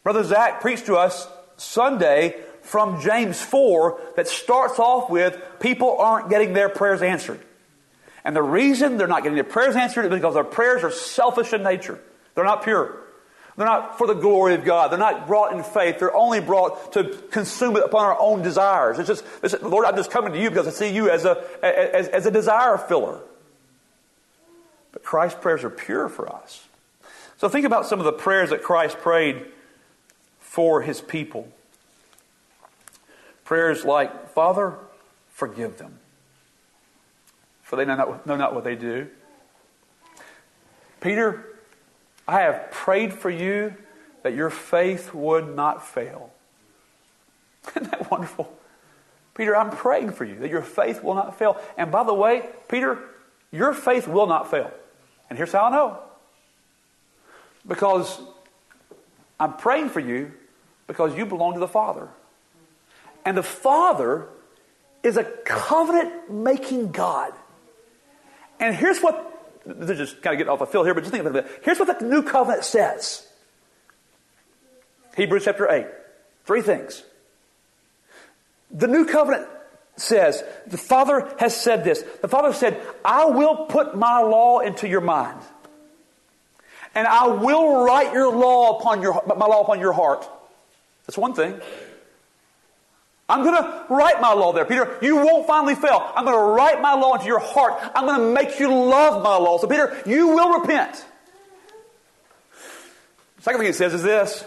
Brother 0.02 0.22
Zach 0.22 0.60
preached 0.60 0.86
to 0.86 0.96
us 0.96 1.26
Sunday 1.56 2.36
from 2.62 3.00
James 3.00 3.40
4 3.40 4.00
that 4.16 4.28
starts 4.28 4.78
off 4.78 5.10
with 5.10 5.40
people 5.60 5.96
aren't 5.98 6.30
getting 6.30 6.52
their 6.52 6.68
prayers 6.68 7.02
answered. 7.02 7.40
And 8.24 8.34
the 8.34 8.42
reason 8.42 8.96
they're 8.96 9.06
not 9.06 9.22
getting 9.22 9.34
their 9.34 9.44
prayers 9.44 9.76
answered 9.76 10.04
is 10.06 10.10
because 10.10 10.34
their 10.34 10.44
prayers 10.44 10.84
are 10.84 10.90
selfish 10.90 11.52
in 11.52 11.62
nature. 11.62 11.98
They're 12.34 12.44
not 12.44 12.64
pure. 12.64 13.03
They're 13.56 13.66
not 13.66 13.98
for 13.98 14.06
the 14.06 14.14
glory 14.14 14.54
of 14.54 14.64
God. 14.64 14.90
They're 14.90 14.98
not 14.98 15.26
brought 15.28 15.52
in 15.52 15.62
faith. 15.62 16.00
They're 16.00 16.14
only 16.14 16.40
brought 16.40 16.92
to 16.94 17.04
consume 17.30 17.76
it 17.76 17.84
upon 17.84 18.04
our 18.04 18.18
own 18.18 18.42
desires. 18.42 18.98
It's 18.98 19.06
just, 19.06 19.24
it's, 19.42 19.54
Lord, 19.62 19.86
I'm 19.86 19.94
just 19.94 20.10
coming 20.10 20.32
to 20.32 20.40
you 20.40 20.48
because 20.48 20.66
I 20.66 20.70
see 20.70 20.92
you 20.92 21.08
as 21.08 21.24
a, 21.24 21.42
as, 21.64 22.08
as 22.08 22.26
a 22.26 22.32
desire 22.32 22.76
filler. 22.76 23.20
But 24.90 25.04
Christ's 25.04 25.38
prayers 25.40 25.62
are 25.62 25.70
pure 25.70 26.08
for 26.08 26.32
us. 26.32 26.66
So 27.36 27.48
think 27.48 27.64
about 27.64 27.86
some 27.86 28.00
of 28.00 28.06
the 28.06 28.12
prayers 28.12 28.50
that 28.50 28.62
Christ 28.62 28.98
prayed 28.98 29.44
for 30.40 30.82
his 30.82 31.00
people. 31.00 31.48
Prayers 33.44 33.84
like, 33.84 34.30
Father, 34.30 34.74
forgive 35.30 35.76
them, 35.76 35.98
for 37.62 37.76
they 37.76 37.84
know 37.84 37.96
not, 37.96 38.26
know 38.26 38.36
not 38.36 38.54
what 38.54 38.64
they 38.64 38.74
do. 38.74 39.08
Peter, 41.00 41.53
I 42.26 42.40
have 42.40 42.70
prayed 42.70 43.12
for 43.12 43.30
you 43.30 43.74
that 44.22 44.34
your 44.34 44.50
faith 44.50 45.12
would 45.12 45.54
not 45.54 45.86
fail. 45.86 46.32
Isn't 47.76 47.90
that 47.90 48.10
wonderful? 48.10 48.52
Peter, 49.34 49.56
I'm 49.56 49.70
praying 49.70 50.12
for 50.12 50.24
you 50.24 50.36
that 50.36 50.50
your 50.50 50.62
faith 50.62 51.02
will 51.02 51.14
not 51.14 51.38
fail. 51.38 51.60
And 51.76 51.90
by 51.90 52.04
the 52.04 52.14
way, 52.14 52.48
Peter, 52.68 52.98
your 53.50 53.74
faith 53.74 54.06
will 54.06 54.26
not 54.26 54.50
fail. 54.50 54.72
And 55.28 55.36
here's 55.36 55.52
how 55.52 55.64
I 55.64 55.70
know. 55.70 55.98
Because 57.66 58.20
I'm 59.38 59.56
praying 59.56 59.90
for 59.90 60.00
you 60.00 60.32
because 60.86 61.16
you 61.16 61.26
belong 61.26 61.54
to 61.54 61.60
the 61.60 61.68
Father. 61.68 62.08
And 63.24 63.36
the 63.36 63.42
Father 63.42 64.28
is 65.02 65.16
a 65.16 65.24
covenant 65.24 66.30
making 66.30 66.92
God. 66.92 67.32
And 68.60 68.74
here's 68.74 69.00
what 69.00 69.33
this 69.66 69.90
is 69.90 70.10
just 70.10 70.22
kind 70.22 70.34
of 70.34 70.38
getting 70.38 70.50
off 70.50 70.58
the 70.58 70.66
fill 70.66 70.84
here, 70.84 70.94
but 70.94 71.00
just 71.00 71.12
think 71.12 71.24
about 71.24 71.44
it. 71.44 71.60
Here's 71.62 71.78
what 71.78 71.98
the 71.98 72.04
new 72.04 72.22
covenant 72.22 72.64
says 72.64 73.26
Hebrews 75.16 75.44
chapter 75.44 75.70
8. 75.70 75.86
Three 76.44 76.62
things. 76.62 77.02
The 78.70 78.88
new 78.88 79.06
covenant 79.06 79.48
says, 79.96 80.42
the 80.66 80.76
Father 80.76 81.32
has 81.38 81.56
said 81.56 81.84
this. 81.84 82.02
The 82.20 82.28
Father 82.28 82.52
said, 82.52 82.80
I 83.04 83.26
will 83.26 83.66
put 83.66 83.96
my 83.96 84.20
law 84.20 84.58
into 84.58 84.88
your 84.88 85.00
mind. 85.00 85.40
And 86.94 87.06
I 87.06 87.26
will 87.26 87.84
write 87.84 88.12
your 88.12 88.34
law 88.34 88.78
upon 88.78 89.02
your, 89.02 89.22
my 89.26 89.46
law 89.46 89.62
upon 89.62 89.80
your 89.80 89.92
heart. 89.92 90.28
That's 91.06 91.18
one 91.18 91.34
thing. 91.34 91.60
I'm 93.28 93.42
going 93.42 93.62
to 93.62 93.84
write 93.88 94.20
my 94.20 94.34
law 94.34 94.52
there. 94.52 94.66
Peter, 94.66 94.98
you 95.00 95.16
won't 95.16 95.46
finally 95.46 95.74
fail. 95.74 96.12
I'm 96.14 96.24
going 96.24 96.36
to 96.36 96.42
write 96.42 96.82
my 96.82 96.94
law 96.94 97.14
into 97.14 97.26
your 97.26 97.38
heart. 97.38 97.80
I'm 97.94 98.04
going 98.04 98.20
to 98.20 98.32
make 98.32 98.60
you 98.60 98.68
love 98.68 99.22
my 99.22 99.36
law. 99.36 99.58
So, 99.58 99.66
Peter, 99.66 99.96
you 100.04 100.28
will 100.28 100.60
repent. 100.60 101.04
Second 103.40 103.60
thing 103.60 103.68
it 103.68 103.74
says 103.74 103.94
is 103.94 104.02
this 104.02 104.44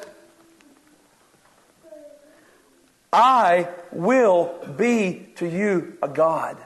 I 3.12 3.69
will 3.91 4.53
be 4.77 5.27
to 5.38 5.48
you 5.48 5.98
a 6.03 6.07
God, 6.07 6.57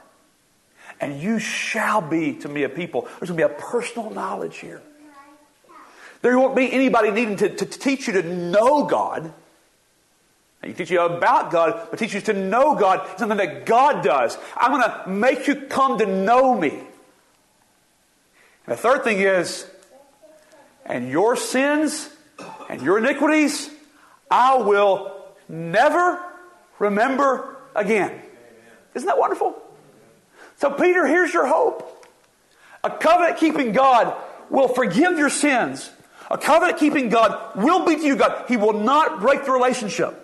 and 1.00 1.20
you 1.20 1.38
shall 1.38 2.02
be 2.02 2.34
to 2.40 2.48
me 2.48 2.64
a 2.64 2.68
people. 2.68 3.02
There's 3.20 3.30
going 3.30 3.40
to 3.40 3.48
be 3.48 3.54
a 3.54 3.58
personal 3.58 4.10
knowledge 4.10 4.58
here. 4.58 4.82
There 6.20 6.38
won't 6.38 6.54
be 6.54 6.72
anybody 6.72 7.10
needing 7.10 7.36
to, 7.36 7.48
to, 7.48 7.66
to 7.66 7.78
teach 7.78 8.06
you 8.06 8.12
to 8.14 8.22
know 8.22 8.84
God. 8.84 9.32
He 10.64 10.72
teach 10.72 10.90
you 10.90 11.00
about 11.00 11.50
God, 11.50 11.88
but 11.90 11.98
teach 11.98 12.14
you 12.14 12.20
to 12.22 12.32
know 12.32 12.76
God, 12.76 13.18
something 13.18 13.38
that 13.38 13.66
God 13.66 14.04
does. 14.04 14.38
I'm 14.56 14.70
going 14.70 14.82
to 14.82 15.10
make 15.10 15.48
you 15.48 15.56
come 15.56 15.98
to 15.98 16.06
know 16.06 16.54
me. 16.54 16.70
And 16.70 16.88
the 18.66 18.76
third 18.76 19.02
thing 19.02 19.18
is, 19.18 19.66
and 20.86 21.08
your 21.08 21.34
sins 21.34 22.08
and 22.68 22.80
your 22.80 22.98
iniquities, 22.98 23.70
I 24.30 24.56
will 24.56 25.16
never 25.48 26.22
remember 26.78 27.56
again. 27.74 28.22
Isn't 28.94 29.06
that 29.06 29.18
wonderful? 29.18 29.60
So, 30.58 30.70
Peter, 30.70 31.06
here's 31.06 31.34
your 31.34 31.46
hope. 31.46 32.06
A 32.84 32.90
covenant 32.90 33.38
keeping 33.38 33.72
God 33.72 34.16
will 34.48 34.68
forgive 34.68 35.18
your 35.18 35.30
sins. 35.30 35.90
A 36.30 36.38
covenant 36.38 36.78
keeping 36.78 37.08
God 37.08 37.56
will 37.56 37.84
be 37.84 37.96
to 37.96 38.02
you 38.02 38.16
God. 38.16 38.44
He 38.48 38.56
will 38.56 38.72
not 38.74 39.20
break 39.20 39.44
the 39.44 39.50
relationship. 39.50 40.21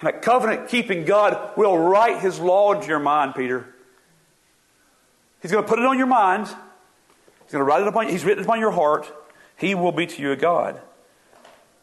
And 0.00 0.08
a 0.08 0.18
covenant 0.18 0.68
keeping 0.68 1.04
God 1.04 1.56
will 1.56 1.76
write 1.76 2.20
His 2.20 2.38
law 2.38 2.72
into 2.72 2.88
your 2.88 2.98
mind, 2.98 3.34
Peter. 3.34 3.66
He's 5.42 5.52
going 5.52 5.64
to 5.64 5.68
put 5.68 5.78
it 5.78 5.84
on 5.84 5.98
your 5.98 6.06
mind. 6.06 6.46
He's 6.46 7.52
going 7.52 7.60
to 7.60 7.64
write 7.64 7.82
it 7.82 7.88
upon 7.88 8.08
He's 8.08 8.24
written 8.24 8.42
it 8.42 8.46
upon 8.46 8.60
your 8.60 8.70
heart. 8.70 9.10
He 9.56 9.74
will 9.74 9.92
be 9.92 10.06
to 10.06 10.22
you 10.22 10.32
a 10.32 10.36
God. 10.36 10.80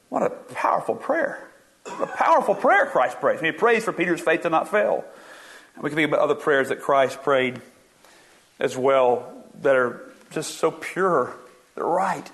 What 0.09 0.23
a 0.23 0.29
powerful 0.29 0.95
prayer. 0.95 1.47
What 1.83 2.09
a 2.09 2.11
powerful 2.11 2.55
prayer 2.55 2.87
Christ 2.87 3.19
prays. 3.19 3.39
I 3.39 3.43
mean, 3.43 3.53
he 3.53 3.57
prays 3.57 3.83
for 3.83 3.93
Peter's 3.93 4.21
faith 4.21 4.41
to 4.41 4.49
not 4.49 4.69
fail. 4.69 5.05
And 5.75 5.83
we 5.83 5.89
can 5.89 5.95
think 5.95 6.07
about 6.07 6.21
other 6.21 6.35
prayers 6.35 6.69
that 6.69 6.81
Christ 6.81 7.21
prayed 7.21 7.61
as 8.59 8.75
well 8.75 9.31
that 9.61 9.75
are 9.75 10.11
just 10.31 10.55
so 10.55 10.71
pure. 10.71 11.35
They're 11.75 11.85
right. 11.85 12.29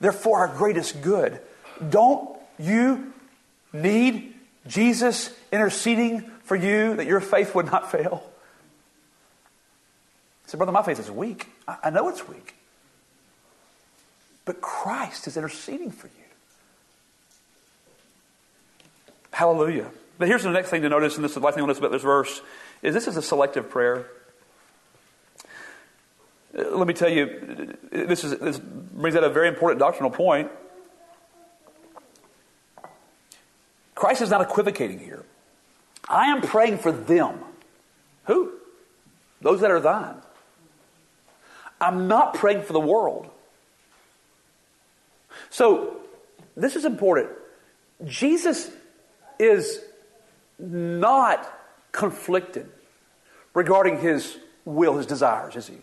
They're 0.00 0.12
for 0.12 0.38
our 0.38 0.48
greatest 0.48 1.02
good. 1.02 1.40
Don't 1.88 2.38
you 2.58 3.12
need 3.72 4.35
Jesus 4.66 5.30
interceding 5.52 6.22
for 6.42 6.56
you 6.56 6.96
that 6.96 7.06
your 7.06 7.20
faith 7.20 7.54
would 7.54 7.66
not 7.66 7.90
fail? 7.90 8.22
I 10.44 10.50
said, 10.50 10.58
Brother, 10.58 10.72
my 10.72 10.82
faith 10.82 11.00
is 11.00 11.10
weak. 11.10 11.48
I, 11.66 11.76
I 11.84 11.90
know 11.90 12.08
it's 12.08 12.26
weak. 12.28 12.54
But 14.44 14.60
Christ 14.60 15.26
is 15.26 15.36
interceding 15.36 15.90
for 15.90 16.06
you. 16.06 16.12
Hallelujah. 19.32 19.90
But 20.18 20.28
here's 20.28 20.44
the 20.44 20.50
next 20.50 20.70
thing 20.70 20.82
to 20.82 20.88
notice, 20.88 21.16
and 21.16 21.24
this 21.24 21.32
is 21.32 21.34
the 21.34 21.40
last 21.40 21.54
thing 21.54 21.62
to 21.62 21.66
notice 21.66 21.78
about 21.78 21.92
this 21.92 22.02
verse, 22.02 22.40
is 22.82 22.94
this 22.94 23.06
is 23.06 23.16
a 23.16 23.22
selective 23.22 23.68
prayer. 23.68 24.06
Uh, 26.56 26.76
let 26.76 26.86
me 26.86 26.94
tell 26.94 27.10
you, 27.10 27.76
this, 27.90 28.24
is, 28.24 28.38
this 28.38 28.58
brings 28.58 29.14
out 29.14 29.24
a 29.24 29.28
very 29.28 29.48
important 29.48 29.78
doctrinal 29.78 30.10
point. 30.10 30.50
Christ 33.96 34.22
is 34.22 34.30
not 34.30 34.42
equivocating 34.42 35.00
here. 35.00 35.24
I 36.08 36.26
am 36.26 36.42
praying 36.42 36.78
for 36.78 36.92
them. 36.92 37.40
Who? 38.26 38.52
Those 39.40 39.60
that 39.62 39.72
are 39.72 39.80
thine. 39.80 40.16
I'm 41.80 42.06
not 42.06 42.34
praying 42.34 42.62
for 42.62 42.72
the 42.72 42.80
world. 42.80 43.28
So, 45.50 45.96
this 46.56 46.76
is 46.76 46.84
important. 46.84 47.30
Jesus 48.04 48.70
is 49.38 49.80
not 50.58 51.50
conflicted 51.92 52.68
regarding 53.54 53.98
his 53.98 54.36
will, 54.64 54.96
his 54.98 55.06
desires, 55.06 55.56
is 55.56 55.68
he? 55.68 55.78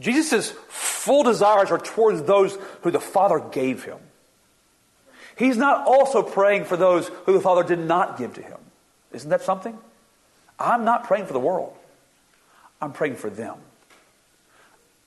Jesus' 0.00 0.52
full 0.68 1.22
desires 1.22 1.70
are 1.70 1.78
towards 1.78 2.22
those 2.22 2.58
who 2.82 2.90
the 2.90 3.00
Father 3.00 3.38
gave 3.38 3.84
him. 3.84 3.98
He's 5.36 5.56
not 5.56 5.86
also 5.86 6.22
praying 6.22 6.64
for 6.64 6.76
those 6.76 7.08
who 7.26 7.32
the 7.32 7.40
Father 7.40 7.64
did 7.64 7.80
not 7.80 8.18
give 8.18 8.34
to 8.34 8.42
him. 8.42 8.58
Isn't 9.12 9.30
that 9.30 9.42
something? 9.42 9.76
I'm 10.58 10.84
not 10.84 11.04
praying 11.04 11.26
for 11.26 11.32
the 11.32 11.40
world. 11.40 11.74
I'm 12.80 12.92
praying 12.92 13.16
for 13.16 13.30
them. 13.30 13.56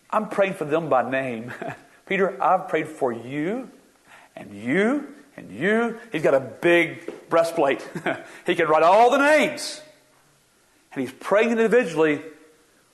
I'm 0.09 0.29
praying 0.29 0.53
for 0.53 0.65
them 0.65 0.89
by 0.89 1.09
name. 1.09 1.53
Peter, 2.05 2.41
I've 2.41 2.67
prayed 2.69 2.87
for 2.87 3.11
you 3.11 3.69
and 4.35 4.53
you 4.53 5.07
and 5.35 5.51
you. 5.51 5.99
He's 6.11 6.23
got 6.23 6.33
a 6.33 6.39
big 6.39 7.29
breastplate. 7.29 7.87
he 8.45 8.55
can 8.55 8.67
write 8.67 8.83
all 8.83 9.11
the 9.11 9.17
names. 9.17 9.81
And 10.93 11.01
he's 11.01 11.11
praying 11.11 11.51
individually, 11.51 12.21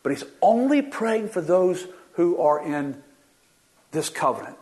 but 0.01 0.11
he's 0.11 0.25
only 0.41 0.81
praying 0.81 1.29
for 1.29 1.41
those 1.41 1.87
who 2.13 2.37
are 2.37 2.63
in 2.63 3.01
this 3.91 4.09
covenant. 4.09 4.57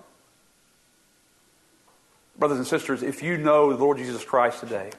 Brothers 2.41 2.57
and 2.57 2.65
sisters, 2.65 3.03
if 3.03 3.21
you 3.21 3.37
know 3.37 3.71
the 3.71 3.77
Lord 3.77 3.99
Jesus 3.99 4.25
Christ 4.25 4.61
today, 4.61 4.89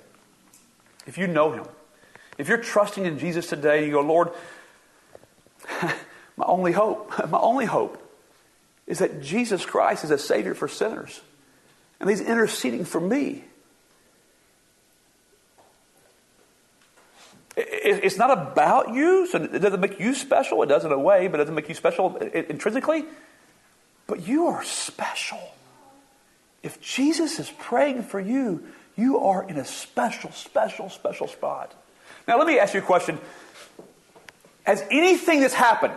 if 1.09 1.19
you 1.19 1.27
know 1.27 1.51
him, 1.51 1.65
if 2.39 2.47
you're 2.47 2.57
trusting 2.57 3.05
in 3.05 3.19
Jesus 3.19 3.49
today, 3.49 3.85
you 3.85 3.91
go, 3.91 4.01
Lord, 4.01 4.29
my 5.83 6.47
only 6.47 6.71
hope, 6.71 7.11
my 7.31 7.41
only 7.41 7.65
hope 7.65 8.01
is 8.87 9.01
that 9.01 9.21
Jesus 9.21 9.67
Christ 9.67 10.05
is 10.05 10.13
a 10.13 10.19
Savior 10.19 10.55
for 10.55 10.69
sinners. 10.69 11.21
And 11.99 12.09
He's 12.09 12.21
interceding 12.21 12.85
for 12.85 13.01
me. 13.01 13.43
It's 17.57 18.19
not 18.19 18.31
about 18.39 18.95
you, 18.95 19.27
so 19.27 19.43
it 19.43 19.59
doesn't 19.59 19.81
make 19.81 19.99
you 19.99 20.15
special. 20.15 20.63
It 20.63 20.67
does 20.67 20.85
in 20.85 20.93
a 20.93 20.99
way, 20.99 21.27
but 21.27 21.41
it 21.41 21.43
doesn't 21.43 21.57
make 21.57 21.69
you 21.69 21.75
special 21.75 22.17
intrinsically. 22.19 23.05
But 24.07 24.29
you 24.29 24.47
are 24.47 24.63
special. 24.63 25.41
If 26.63 26.81
Jesus 26.81 27.39
is 27.39 27.51
praying 27.59 28.05
for 28.05 28.21
you, 28.21 28.65
you 28.97 29.19
are 29.19 29.49
in 29.49 29.57
a 29.57 29.65
special, 29.65 30.31
special, 30.33 30.91
special 30.91 31.27
spot. 31.27 31.75
Now, 32.29 32.39
let 32.39 32.47
me 32.47 32.59
ask 32.59 32.75
you 32.75 32.81
a 32.81 32.85
question. 32.85 33.19
Has 34.65 34.85
anything 34.91 35.41
that's 35.41 35.55
happened 35.55 35.95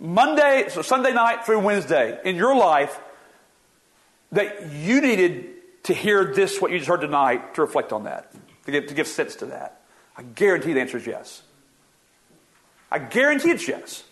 Monday, 0.00 0.66
so 0.68 0.82
Sunday 0.82 1.12
night 1.12 1.44
through 1.44 1.60
Wednesday 1.60 2.18
in 2.24 2.36
your 2.36 2.56
life 2.56 2.98
that 4.32 4.72
you 4.72 5.00
needed 5.00 5.46
to 5.84 5.94
hear 5.94 6.32
this, 6.32 6.60
what 6.60 6.70
you 6.70 6.78
just 6.78 6.88
heard 6.88 7.02
tonight, 7.02 7.54
to 7.54 7.60
reflect 7.60 7.92
on 7.92 8.04
that, 8.04 8.32
to 8.64 8.72
give, 8.72 8.86
to 8.86 8.94
give 8.94 9.06
sense 9.06 9.36
to 9.36 9.46
that? 9.46 9.82
I 10.16 10.22
guarantee 10.22 10.72
the 10.72 10.80
answer 10.80 10.96
is 10.96 11.06
yes. 11.06 11.42
I 12.90 12.98
guarantee 12.98 13.50
it's 13.50 13.68
yes. 13.68 14.04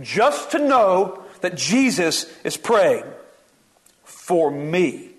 Just 0.00 0.50
to 0.52 0.58
know 0.58 1.24
that 1.40 1.56
Jesus 1.56 2.26
is 2.44 2.56
praying 2.56 3.04
for 4.04 4.50
me. 4.50 5.10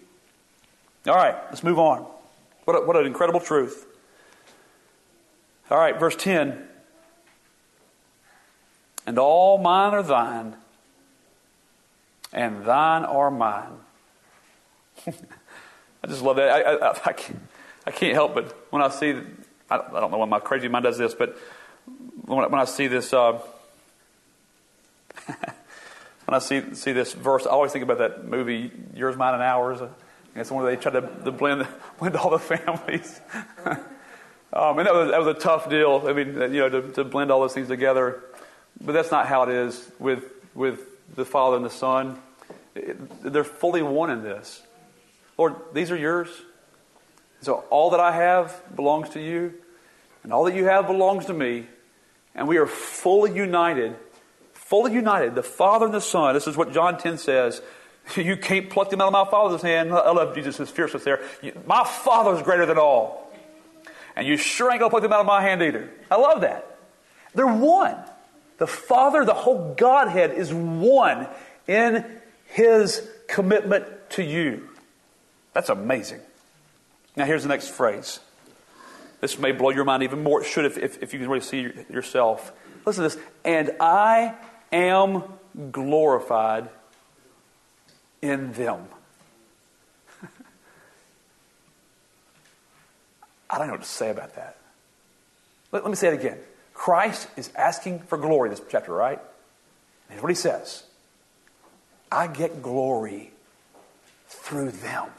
All 1.08 1.16
right, 1.16 1.36
let's 1.46 1.64
move 1.64 1.80
on. 1.80 2.06
What, 2.66 2.74
a, 2.76 2.86
what 2.86 2.96
an 2.96 3.06
incredible 3.06 3.40
truth. 3.40 3.86
All 5.72 5.78
right, 5.78 6.00
verse 6.00 6.16
10 6.16 6.68
and 9.10 9.18
all 9.18 9.58
mine 9.58 9.96
are 9.96 10.04
thine, 10.04 10.56
and 12.32 12.64
thine 12.64 13.04
are 13.06 13.32
mine. 13.32 13.72
I 15.08 16.08
just 16.08 16.22
love 16.22 16.36
that. 16.36 16.50
I, 16.50 16.74
I, 16.74 16.92
I, 16.92 17.14
can't, 17.14 17.40
I, 17.88 17.92
can't, 17.92 18.14
help 18.14 18.36
but 18.36 18.56
when 18.72 18.84
I 18.84 18.90
see, 18.90 19.20
I, 19.68 19.78
I, 19.78 20.00
don't 20.00 20.12
know 20.12 20.20
why 20.20 20.28
my 20.28 20.40
crazy 20.40 20.68
mind 20.68 20.84
does 20.84 21.00
this, 21.00 21.16
but 21.16 21.36
when, 22.26 22.52
when 22.52 22.62
I 22.62 22.66
see 22.66 22.86
this, 22.86 23.12
uh, 23.12 23.42
when 25.26 26.36
I 26.36 26.38
see 26.38 26.76
see 26.76 26.92
this 26.92 27.14
verse, 27.14 27.48
I 27.48 27.50
always 27.50 27.72
think 27.72 27.82
about 27.82 27.98
that 27.98 28.28
movie, 28.28 28.72
Yours, 28.94 29.18
Mine, 29.18 29.34
and 29.34 29.42
Ours. 29.42 29.82
It's 30.40 30.52
one 30.52 30.64
where 30.64 30.76
they 30.76 30.82
try 30.82 30.92
to, 30.94 31.02
to 31.02 31.32
blend 31.32 31.68
blend 32.00 32.16
all 32.16 32.30
the 32.30 32.40
families. 32.40 33.20
um, 33.66 34.80
and 34.80 34.88
that 34.88 34.94
was 34.94 35.12
that 35.12 35.20
was 35.20 35.28
a 35.28 35.40
tough 35.40 35.70
deal. 35.70 36.04
I 36.08 36.14
mean, 36.14 36.34
you 36.54 36.60
know, 36.60 36.70
to, 36.70 36.92
to 36.94 37.04
blend 37.04 37.32
all 37.32 37.42
those 37.42 37.54
things 37.54 37.68
together. 37.68 38.24
But 38.82 38.94
that's 38.94 39.12
not 39.12 39.28
how 39.28 39.44
it 39.44 39.50
is 39.50 39.92
with, 40.00 40.24
with 40.56 40.80
the 41.16 41.26
Father 41.26 41.58
and 41.58 41.66
the 41.66 41.70
Son. 41.70 42.20
they're 43.22 43.44
fully 43.44 43.82
one 43.82 44.10
in 44.10 44.24
this. 44.24 44.62
Lord, 45.38 45.56
these 45.74 45.92
are 45.92 45.98
yours. 45.98 46.30
So 47.42 47.66
all 47.70 47.92
that 47.92 48.00
I 48.00 48.12
have 48.12 48.62
belongs 48.76 49.10
to 49.10 49.22
you, 49.22 49.54
and 50.24 50.34
all 50.34 50.44
that 50.46 50.56
you 50.56 50.66
have 50.66 50.88
belongs 50.88 51.26
to 51.28 51.34
me. 51.34 51.66
And 52.36 52.48
we 52.48 52.58
are 52.58 52.68
fully 52.68 53.34
united, 53.34 53.96
fully 54.54 54.94
united, 54.94 55.36
the 55.36 55.44
Father 55.44 55.86
and 55.86 55.94
the 55.94 56.02
Son. 56.02 56.34
This 56.34 56.48
is 56.48 56.56
what 56.56 56.74
John 56.74 56.98
10 56.98 57.18
says. 57.18 57.62
You 58.16 58.38
can't 58.38 58.70
pluck 58.70 58.90
them 58.90 59.02
out 59.02 59.08
of 59.08 59.14
my 59.14 59.30
Father's 59.30 59.62
hand. 59.62 59.92
I 59.92 60.12
love 60.12 60.36
Jesus' 60.36 60.70
fierceness 60.70 61.04
there. 61.04 61.22
My 61.66 61.84
Father 61.84 62.36
is 62.36 62.42
greater 62.42 62.66
than 62.66 62.78
all. 62.78 63.32
And 64.16 64.28
you 64.28 64.38
sure 64.38 64.72
ain't 64.72 64.80
going 64.80 64.90
to 64.90 64.94
pluck 64.94 65.04
them 65.04 65.14
out 65.14 65.22
of 65.22 65.26
my 65.26 65.42
hand 65.42 65.62
either. 65.62 65.90
I 66.10 66.18
love 66.18 66.42
that. 66.42 66.78
They're 67.34 67.48
one. 67.48 67.96
The 68.58 68.68
Father, 68.68 69.24
the 69.24 69.34
whole 69.34 69.74
Godhead, 69.76 70.32
is 70.32 70.54
one 70.54 71.28
in 71.68 72.06
his 72.48 73.08
commitment 73.28 73.86
to 74.12 74.24
you. 74.24 74.68
That's 75.54 75.70
amazing. 75.70 76.20
Now, 77.16 77.26
here's 77.26 77.44
the 77.44 77.50
next 77.50 77.70
phrase. 77.70 78.20
This 79.22 79.38
may 79.38 79.52
blow 79.52 79.70
your 79.70 79.86
mind 79.86 80.04
even 80.04 80.24
more. 80.24 80.42
It 80.42 80.46
should 80.46 80.66
if, 80.66 80.78
if, 80.78 81.04
if 81.04 81.14
you 81.14 81.20
can 81.20 81.30
really 81.30 81.42
see 81.42 81.62
yourself. 81.90 82.52
Listen 82.86 83.04
to 83.04 83.16
this. 83.16 83.26
And 83.44 83.72
I 83.80 84.36
am 84.72 85.24
glorified 85.72 86.70
in 88.22 88.52
them. 88.54 88.86
I 93.50 93.58
don't 93.58 93.68
know 93.68 93.74
what 93.74 93.84
to 93.84 93.88
say 93.88 94.10
about 94.10 94.36
that. 94.36 94.58
Let, 95.72 95.84
let 95.84 95.90
me 95.90 95.96
say 95.96 96.10
it 96.10 96.14
again. 96.14 96.38
Christ 96.74 97.28
is 97.36 97.52
asking 97.56 98.00
for 98.02 98.18
glory 98.18 98.50
this 98.50 98.62
chapter, 98.70 98.94
right? 98.94 99.20
And 99.20 100.12
here's 100.12 100.22
what 100.24 100.30
he 100.30 100.36
says 100.36 100.84
I 102.12 102.28
get 102.28 102.62
glory 102.62 103.32
through 104.28 104.72
them. 104.72 105.10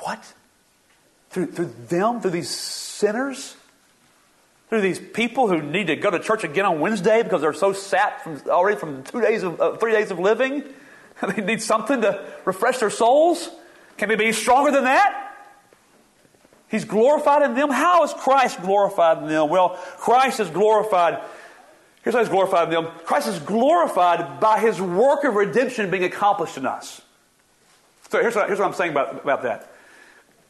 What? 0.00 0.32
Through, 1.30 1.52
through 1.52 1.74
them? 1.88 2.20
Through 2.20 2.30
these 2.30 2.48
sinners? 2.48 3.56
Through 4.68 4.82
these 4.82 4.98
people 4.98 5.48
who 5.48 5.62
need 5.62 5.86
to 5.86 5.96
go 5.96 6.10
to 6.10 6.18
church 6.18 6.44
again 6.44 6.66
on 6.66 6.80
Wednesday 6.80 7.22
because 7.22 7.40
they're 7.40 7.54
so 7.54 7.72
sat 7.72 8.22
from, 8.22 8.42
already 8.48 8.78
from 8.78 9.02
two 9.02 9.20
days 9.20 9.42
of, 9.42 9.60
uh, 9.60 9.76
three 9.76 9.92
days 9.92 10.10
of 10.10 10.18
living? 10.18 10.62
they 11.34 11.42
need 11.42 11.62
something 11.62 12.02
to 12.02 12.24
refresh 12.44 12.78
their 12.78 12.90
souls? 12.90 13.48
Can 13.96 14.08
we 14.08 14.16
be 14.16 14.32
stronger 14.32 14.70
than 14.70 14.84
that? 14.84 15.28
He's 16.68 16.84
glorified 16.84 17.42
in 17.42 17.54
them. 17.54 17.70
How 17.70 18.04
is 18.04 18.12
Christ 18.12 18.60
glorified 18.60 19.22
in 19.22 19.28
them? 19.28 19.48
Well, 19.48 19.70
Christ 19.96 20.38
is 20.38 20.50
glorified. 20.50 21.22
Here's 22.02 22.14
how 22.14 22.20
he's 22.20 22.28
glorified 22.28 22.68
in 22.68 22.74
them. 22.74 22.92
Christ 23.04 23.28
is 23.28 23.38
glorified 23.38 24.38
by 24.38 24.60
his 24.60 24.80
work 24.80 25.24
of 25.24 25.34
redemption 25.34 25.90
being 25.90 26.04
accomplished 26.04 26.58
in 26.58 26.66
us. 26.66 27.00
So 28.10 28.20
here's 28.20 28.34
what, 28.34 28.46
here's 28.46 28.58
what 28.58 28.66
I'm 28.66 28.74
saying 28.74 28.90
about, 28.90 29.22
about 29.22 29.42
that. 29.42 29.72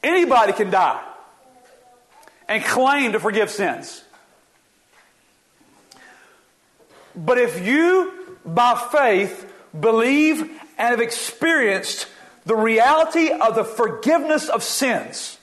Anybody 0.02 0.52
can 0.52 0.70
die 0.70 1.02
and 2.48 2.64
claim 2.64 3.12
to 3.12 3.20
forgive 3.20 3.50
sins. 3.50 4.02
But 7.18 7.38
if 7.38 7.66
you, 7.66 8.12
by 8.46 8.80
faith, 8.92 9.52
believe 9.78 10.40
and 10.40 10.90
have 10.90 11.00
experienced 11.00 12.06
the 12.46 12.54
reality 12.54 13.30
of 13.30 13.56
the 13.56 13.64
forgiveness 13.64 14.48
of 14.48 14.62
sins, 14.62 15.38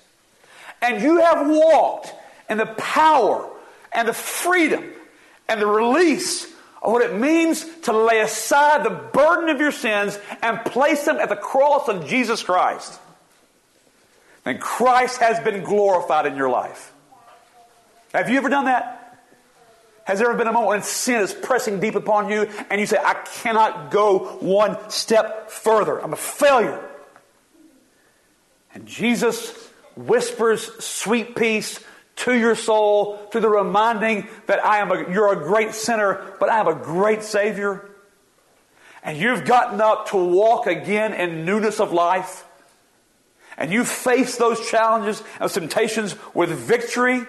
and 0.82 1.02
you 1.02 1.20
have 1.20 1.48
walked 1.48 2.14
in 2.50 2.58
the 2.58 2.66
power 2.66 3.50
and 3.92 4.08
the 4.08 4.14
freedom 4.14 4.90
and 5.50 5.62
the 5.62 5.68
release 5.68 6.46
of 6.82 6.94
what 6.94 7.02
it 7.02 7.14
means 7.14 7.66
to 7.82 7.92
lay 7.92 8.22
aside 8.22 8.86
the 8.86 8.90
burden 8.90 9.50
of 9.50 9.60
your 9.60 9.72
sins 9.72 10.18
and 10.42 10.64
place 10.66 11.04
them 11.04 11.18
at 11.18 11.30
the 11.30 11.36
cross 11.36 11.90
of 11.90 12.08
Jesus 12.08 12.42
Christ, 12.42 13.00
then 14.46 14.60
Christ 14.60 15.20
has 15.20 15.40
been 15.42 15.64
glorified 15.64 16.26
in 16.26 16.36
your 16.38 16.50
life. 16.50 16.94
Have 18.14 18.30
you 18.30 18.38
ever 18.38 18.50
done 18.50 18.66
that? 18.66 19.05
Has 20.06 20.20
there 20.20 20.30
ever 20.30 20.38
been 20.38 20.48
a 20.48 20.52
moment 20.52 20.70
when 20.70 20.84
sin 20.84 21.20
is 21.22 21.34
pressing 21.34 21.80
deep 21.80 21.96
upon 21.96 22.30
you 22.30 22.48
and 22.70 22.80
you 22.80 22.86
say, 22.86 22.98
I 23.04 23.16
cannot 23.42 23.90
go 23.90 24.38
one 24.40 24.78
step 24.90 25.50
further? 25.50 26.02
I'm 26.02 26.14
a 26.14 26.18
failure. 26.18 26.80
And 28.76 28.86
Jesus 28.86 29.52
whispers 29.96 30.84
sweet 30.84 31.36
peace 31.36 31.84
to 32.18 32.38
your 32.38 32.54
soul 32.56 33.18
through 33.32 33.42
the 33.42 33.50
reminding 33.50 34.28
that 34.46 34.64
I 34.64 34.78
am 34.78 34.92
a, 34.92 35.12
you're 35.12 35.34
a 35.34 35.44
great 35.44 35.74
sinner, 35.74 36.36
but 36.40 36.50
I 36.50 36.58
have 36.58 36.68
a 36.68 36.76
great 36.76 37.24
Savior. 37.24 37.90
And 39.04 39.18
you've 39.18 39.44
gotten 39.44 39.82
up 39.82 40.10
to 40.10 40.18
walk 40.18 40.68
again 40.68 41.14
in 41.16 41.46
newness 41.46 41.80
of 41.80 41.92
life. 41.92 42.46
And 43.58 43.72
you 43.72 43.84
face 43.84 44.38
those 44.38 44.70
challenges 44.70 45.24
and 45.40 45.50
temptations 45.50 46.16
with 46.36 46.52
victory 46.52 47.26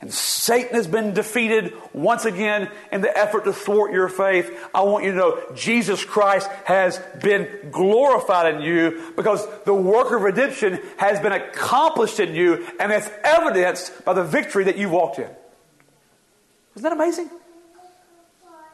and 0.00 0.14
Satan 0.14 0.76
has 0.76 0.86
been 0.86 1.12
defeated 1.12 1.74
once 1.92 2.24
again 2.24 2.70
in 2.92 3.00
the 3.00 3.16
effort 3.16 3.44
to 3.44 3.52
thwart 3.52 3.92
your 3.92 4.08
faith. 4.08 4.48
I 4.72 4.82
want 4.82 5.04
you 5.04 5.10
to 5.10 5.16
know 5.16 5.42
Jesus 5.56 6.04
Christ 6.04 6.48
has 6.66 6.98
been 7.20 7.70
glorified 7.72 8.54
in 8.54 8.62
you 8.62 9.12
because 9.16 9.44
the 9.64 9.74
work 9.74 10.12
of 10.12 10.22
redemption 10.22 10.80
has 10.98 11.18
been 11.18 11.32
accomplished 11.32 12.20
in 12.20 12.34
you 12.34 12.64
and 12.78 12.92
it's 12.92 13.10
evidenced 13.24 14.04
by 14.04 14.12
the 14.12 14.22
victory 14.22 14.64
that 14.64 14.78
you 14.78 14.88
walked 14.88 15.18
in. 15.18 15.28
Isn't 16.76 16.84
that 16.84 16.92
amazing? 16.92 17.28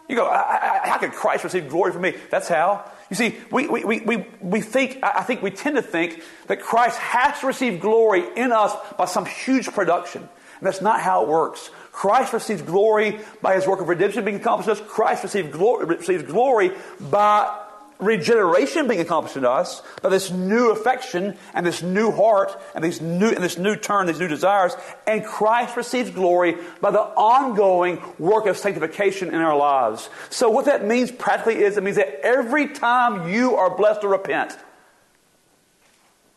You 0.06 0.16
go, 0.16 0.26
I, 0.26 0.80
I, 0.84 0.88
how 0.88 0.98
could 0.98 1.12
Christ 1.12 1.44
receive 1.44 1.70
glory 1.70 1.92
from 1.92 2.02
me? 2.02 2.12
That's 2.30 2.48
how. 2.48 2.90
You 3.08 3.16
see, 3.16 3.36
we, 3.50 3.66
we, 3.66 3.84
we, 3.84 4.00
we, 4.00 4.26
we 4.42 4.60
think, 4.60 4.98
I 5.02 5.22
think 5.22 5.40
we 5.40 5.50
tend 5.50 5.76
to 5.76 5.82
think 5.82 6.22
that 6.48 6.60
Christ 6.60 6.98
has 6.98 7.40
to 7.40 7.46
receive 7.46 7.80
glory 7.80 8.22
in 8.36 8.52
us 8.52 8.74
by 8.98 9.06
some 9.06 9.24
huge 9.24 9.66
production. 9.68 10.28
That's 10.62 10.80
not 10.80 11.00
how 11.00 11.22
it 11.22 11.28
works. 11.28 11.70
Christ 11.92 12.32
receives 12.32 12.62
glory 12.62 13.20
by 13.42 13.54
his 13.54 13.66
work 13.66 13.80
of 13.80 13.88
redemption 13.88 14.24
being 14.24 14.38
accomplished 14.38 14.68
in 14.68 14.84
us. 14.84 14.92
Christ 14.92 15.22
receives 15.22 15.50
glory, 15.50 15.86
receives 15.86 16.24
glory 16.24 16.72
by 17.00 17.60
regeneration 17.98 18.88
being 18.88 19.00
accomplished 19.00 19.36
in 19.36 19.44
us, 19.44 19.82
by 20.02 20.08
this 20.08 20.30
new 20.30 20.70
affection 20.70 21.36
and 21.54 21.64
this 21.64 21.82
new 21.82 22.10
heart 22.10 22.50
and, 22.74 22.84
these 22.84 23.00
new, 23.00 23.28
and 23.28 23.42
this 23.42 23.58
new 23.58 23.76
turn, 23.76 24.06
these 24.06 24.20
new 24.20 24.28
desires. 24.28 24.74
And 25.06 25.24
Christ 25.24 25.76
receives 25.76 26.10
glory 26.10 26.56
by 26.80 26.90
the 26.90 27.00
ongoing 27.00 28.02
work 28.18 28.46
of 28.46 28.56
sanctification 28.56 29.28
in 29.28 29.36
our 29.36 29.56
lives. 29.56 30.08
So 30.30 30.50
what 30.50 30.66
that 30.66 30.84
means 30.84 31.10
practically 31.10 31.62
is 31.62 31.76
it 31.76 31.82
means 31.82 31.96
that 31.96 32.20
every 32.24 32.68
time 32.68 33.32
you 33.32 33.54
are 33.56 33.74
blessed 33.76 34.02
to 34.02 34.08
repent, 34.08 34.56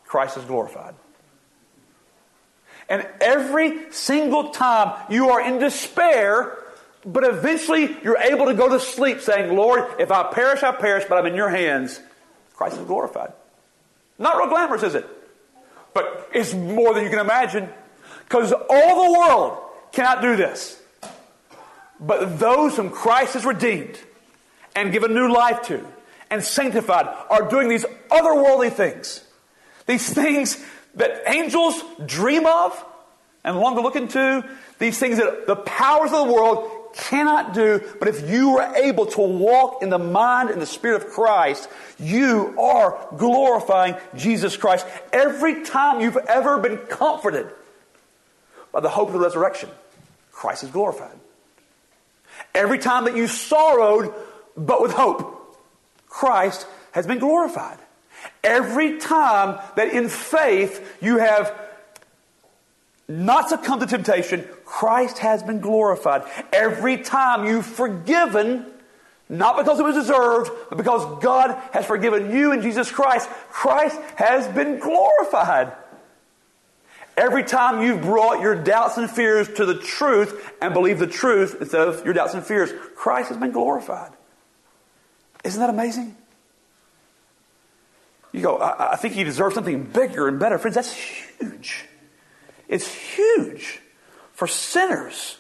Christ 0.06 0.38
is 0.38 0.46
glorified. 0.46 0.96
And 2.90 3.06
every 3.20 3.92
single 3.92 4.50
time 4.52 4.96
you 5.10 5.30
are 5.30 5.42
in 5.42 5.60
despair, 5.60 6.58
but 7.06 7.24
eventually 7.24 7.98
you're 8.04 8.18
able 8.18 8.46
to 8.46 8.54
go 8.54 8.70
to 8.70 8.80
sleep 8.80 9.22
saying, 9.22 9.56
Lord, 9.56 9.86
if 10.00 10.12
I 10.12 10.32
perish, 10.32 10.64
I 10.64 10.72
perish, 10.72 11.06
but 11.08 11.18
I'm 11.18 11.26
in 11.26 11.36
your 11.36 11.50
hands, 11.50 12.00
Christ 12.54 12.78
is 12.78 12.86
glorified. 12.86 13.34
Not 14.18 14.38
real 14.38 14.48
glamorous, 14.48 14.84
is 14.84 14.96
it? 14.96 15.06
But 15.94 16.30
it's 16.34 16.54
more 16.54 16.94
than 16.94 17.04
you 17.04 17.10
can 17.10 17.20
imagine. 17.20 17.70
Because 18.24 18.52
all 18.52 19.06
the 19.06 19.20
world 19.20 19.58
cannot 19.92 20.22
do 20.22 20.36
this. 20.36 20.82
But 22.00 22.40
those 22.40 22.76
whom 22.76 22.90
Christ 22.90 23.34
has 23.34 23.46
redeemed 23.46 23.98
and 24.76 24.92
given 24.92 25.14
new 25.14 25.32
life 25.32 25.64
to 25.64 25.86
and 26.30 26.44
sanctified 26.44 27.08
are 27.30 27.50
doing 27.50 27.70
these 27.70 27.86
otherworldly 28.12 28.72
things. 28.72 29.24
These 29.86 30.14
things 30.14 30.64
that 30.98 31.24
angels 31.28 31.82
dream 32.06 32.46
of 32.46 32.86
and 33.44 33.58
long 33.60 33.76
to 33.76 33.82
look 33.82 33.96
into, 33.96 34.44
these 34.78 35.00
things 35.00 35.18
that 35.18 35.48
the 35.48 35.56
powers 35.56 36.12
of 36.12 36.28
the 36.28 36.34
world 36.34 36.70
cannot 36.94 37.54
do, 37.54 37.82
but 38.00 38.08
if 38.08 38.30
you 38.30 38.58
are 38.58 38.76
able 38.76 39.06
to 39.06 39.22
walk 39.22 39.82
in 39.82 39.90
the 39.90 40.00
mind 40.00 40.50
and 40.50 40.62
the 40.62 40.66
spirit 40.66 41.02
of 41.02 41.10
Christ, 41.10 41.70
you 42.00 42.56
are 42.60 43.08
glorifying 43.16 43.96
Jesus 44.16 44.58
Christ. 44.58 44.86
Every 45.14 45.64
time 45.64 46.02
you've 46.02 46.18
ever 46.18 46.58
been 46.58 46.78
comforted 46.78 47.48
by 48.72 48.80
the 48.80 48.90
hope 48.90 49.08
of 49.08 49.14
the 49.14 49.20
resurrection, 49.20 49.70
Christ 50.32 50.64
is 50.64 50.72
glorified. 50.72 51.16
Every 52.54 52.80
time 52.80 53.06
that 53.06 53.16
you 53.16 53.28
sorrowed, 53.28 54.14
but 54.56 54.82
with 54.82 54.92
hope, 54.92 55.58
Christ 56.08 56.68
has 56.92 57.06
been 57.08 57.20
glorified. 57.20 57.78
Every 58.44 58.98
time 58.98 59.60
that 59.76 59.90
in 59.90 60.10
faith 60.10 60.98
you 61.02 61.18
have 61.18 61.54
not 63.08 63.50
succumbed 63.50 63.82
to 63.82 63.88
temptation, 63.88 64.48
Christ 64.66 65.20
has 65.20 65.42
been 65.44 65.60
glorified. 65.60 66.24
Every 66.52 66.98
time 66.98 67.46
you've 67.46 67.66
forgiven, 67.66 68.66
not 69.30 69.58
because 69.58 69.80
it 69.80 69.84
was 69.84 69.96
deserved, 69.96 70.52
but 70.70 70.78
because 70.78 71.24
God 71.24 71.58
has 71.72 71.86
forgiven 71.86 72.32
you 72.32 72.52
in 72.52 72.62
Jesus 72.62 72.92
Christ, 72.92 73.30
Christ 73.50 74.00
has 74.16 74.48
been 74.48 74.80
glorified. 74.80 75.74
Every 77.16 77.44
time 77.44 77.82
you've 77.82 78.04
brought 78.04 78.42
your 78.42 78.56
doubts 78.56 78.98
and 78.98 79.10
fears 79.10 79.52
to 79.56 79.66
the 79.66 79.80
truth 79.80 80.54
and 80.62 80.74
believe 80.74 81.00
the 81.00 81.08
truth 81.08 81.58
instead 81.60 81.88
of 81.88 82.06
your 82.06 82.14
doubts 82.14 82.36
and 82.36 82.46
fears, 82.46 82.72
Christ 82.96 83.30
has 83.30 83.38
been 83.38 83.52
glorified. 83.52 84.12
Isn't 85.44 85.60
that 85.60 85.72
amazing? 85.72 86.16
You 88.38 88.44
go, 88.44 88.58
I, 88.58 88.94
I 88.94 88.96
think 88.96 89.16
you 89.16 89.26
deserve 89.26 89.54
something 89.54 89.84
bigger 89.84 90.28
and 90.28 90.40
better. 90.40 90.58
Friends, 90.60 90.76
that's 90.76 90.94
huge. 90.94 91.86
It's 92.68 92.94
huge 92.94 93.80
for 94.34 94.48
sinners 94.48 95.38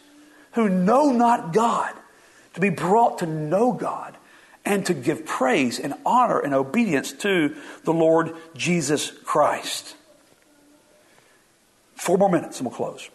who 0.53 0.67
know 0.67 1.11
not 1.11 1.53
God 1.53 1.93
to 2.55 2.61
be 2.61 2.69
brought 2.69 3.19
to 3.19 3.27
know 3.27 3.73
God 3.73 4.17
and 4.65 4.85
to 4.87 4.93
give 4.93 5.25
praise 5.25 5.79
and 5.79 5.93
honor 6.05 6.39
and 6.39 6.53
obedience 6.53 7.13
to 7.13 7.55
the 7.83 7.93
Lord 7.93 8.35
Jesus 8.55 9.11
Christ. 9.23 9.95
Four 11.95 12.17
more 12.17 12.29
minutes 12.29 12.59
and 12.59 12.67
we'll 12.67 12.75
close. 12.75 13.09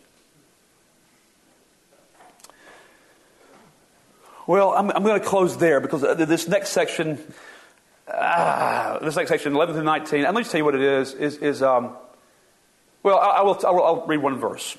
Well, 4.46 4.70
I'm, 4.70 4.90
I'm 4.90 5.02
going 5.02 5.20
to 5.20 5.26
close 5.26 5.56
there 5.56 5.80
because 5.80 6.04
uh, 6.04 6.14
this 6.14 6.46
next 6.46 6.70
section 6.70 7.18
ah, 8.08 8.98
this 9.02 9.16
next 9.16 9.30
section, 9.30 9.54
11 9.54 9.74
through 9.74 9.84
19, 9.84 10.24
and 10.24 10.34
let 10.34 10.44
me 10.44 10.48
tell 10.48 10.58
you 10.58 10.64
what 10.64 10.74
it 10.74 10.82
is, 10.82 11.14
is, 11.14 11.36
is 11.38 11.62
um, 11.62 11.96
well, 13.02 13.18
I, 13.18 13.38
I, 13.38 13.42
will, 13.42 13.60
I, 13.66 13.70
will, 13.70 13.84
I'll 13.84 14.06
read 14.06 14.18
one 14.18 14.38
verse. 14.38 14.76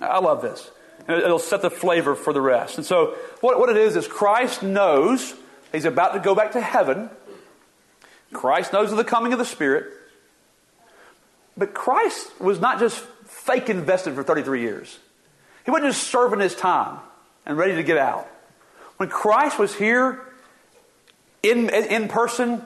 I 0.00 0.18
love 0.18 0.42
this. 0.42 0.70
And 1.06 1.18
it'll 1.18 1.38
set 1.38 1.62
the 1.62 1.70
flavor 1.70 2.14
for 2.14 2.32
the 2.32 2.40
rest. 2.40 2.78
And 2.78 2.86
so, 2.86 3.16
what, 3.40 3.58
what 3.58 3.68
it 3.68 3.76
is, 3.76 3.96
is 3.96 4.08
Christ 4.08 4.62
knows 4.62 5.34
he's 5.72 5.84
about 5.84 6.14
to 6.14 6.20
go 6.20 6.34
back 6.34 6.52
to 6.52 6.60
heaven. 6.60 7.10
Christ 8.32 8.72
knows 8.72 8.90
of 8.90 8.96
the 8.96 9.04
coming 9.04 9.32
of 9.32 9.38
the 9.38 9.44
Spirit. 9.44 9.92
But 11.56 11.74
Christ 11.74 12.40
was 12.40 12.58
not 12.58 12.80
just 12.80 12.98
fake 13.26 13.68
invested 13.68 14.14
for 14.14 14.22
33 14.22 14.62
years. 14.62 14.98
He 15.64 15.70
wasn't 15.70 15.92
just 15.92 16.08
serving 16.08 16.40
his 16.40 16.54
time 16.54 16.98
and 17.46 17.56
ready 17.56 17.76
to 17.76 17.82
get 17.82 17.98
out. 17.98 18.28
When 18.96 19.08
Christ 19.08 19.58
was 19.58 19.74
here, 19.74 20.20
in, 21.44 21.68
in 21.70 22.08
person, 22.08 22.62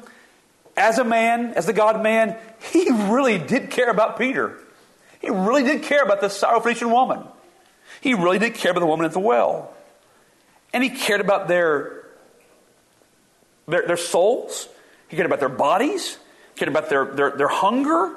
as 0.76 0.98
a 0.98 1.04
man, 1.04 1.54
as 1.54 1.66
the 1.66 1.72
God 1.72 2.02
man, 2.02 2.36
he 2.72 2.88
really 2.90 3.38
did 3.38 3.70
care 3.70 3.90
about 3.90 4.18
Peter. 4.18 4.58
He 5.20 5.30
really 5.30 5.64
did 5.64 5.82
care 5.82 6.02
about 6.02 6.20
the 6.20 6.28
Syrophoenician 6.28 6.90
woman. 6.90 7.24
He 8.00 8.14
really 8.14 8.38
did 8.38 8.54
care 8.54 8.70
about 8.70 8.80
the 8.80 8.86
woman 8.86 9.04
at 9.04 9.12
the 9.12 9.20
well. 9.20 9.74
And 10.72 10.84
he 10.84 10.90
cared 10.90 11.20
about 11.20 11.48
their, 11.48 12.04
their, 13.66 13.86
their 13.86 13.96
souls. 13.96 14.68
He 15.08 15.16
cared 15.16 15.26
about 15.26 15.40
their 15.40 15.48
bodies. 15.48 16.18
He 16.54 16.58
cared 16.58 16.68
about 16.68 16.88
their, 16.88 17.06
their, 17.06 17.30
their 17.32 17.48
hunger. 17.48 18.14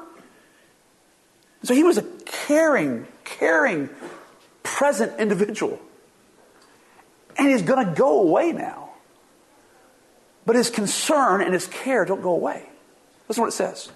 So 1.64 1.74
he 1.74 1.84
was 1.84 1.98
a 1.98 2.04
caring, 2.26 3.08
caring, 3.24 3.90
present 4.62 5.20
individual. 5.20 5.80
And 7.38 7.50
he's 7.50 7.62
going 7.64 7.88
to 7.88 7.94
go 7.94 8.22
away 8.22 8.52
now. 8.52 8.91
But 10.46 10.56
his 10.56 10.70
concern 10.70 11.42
and 11.42 11.54
his 11.54 11.68
care 11.68 12.06
don't 12.06 12.22
go 12.22 12.32
away. 12.32 12.64
Listen 13.28 13.42
to 13.42 13.42
what 13.42 13.48
it 13.50 13.54
says. 13.54 13.90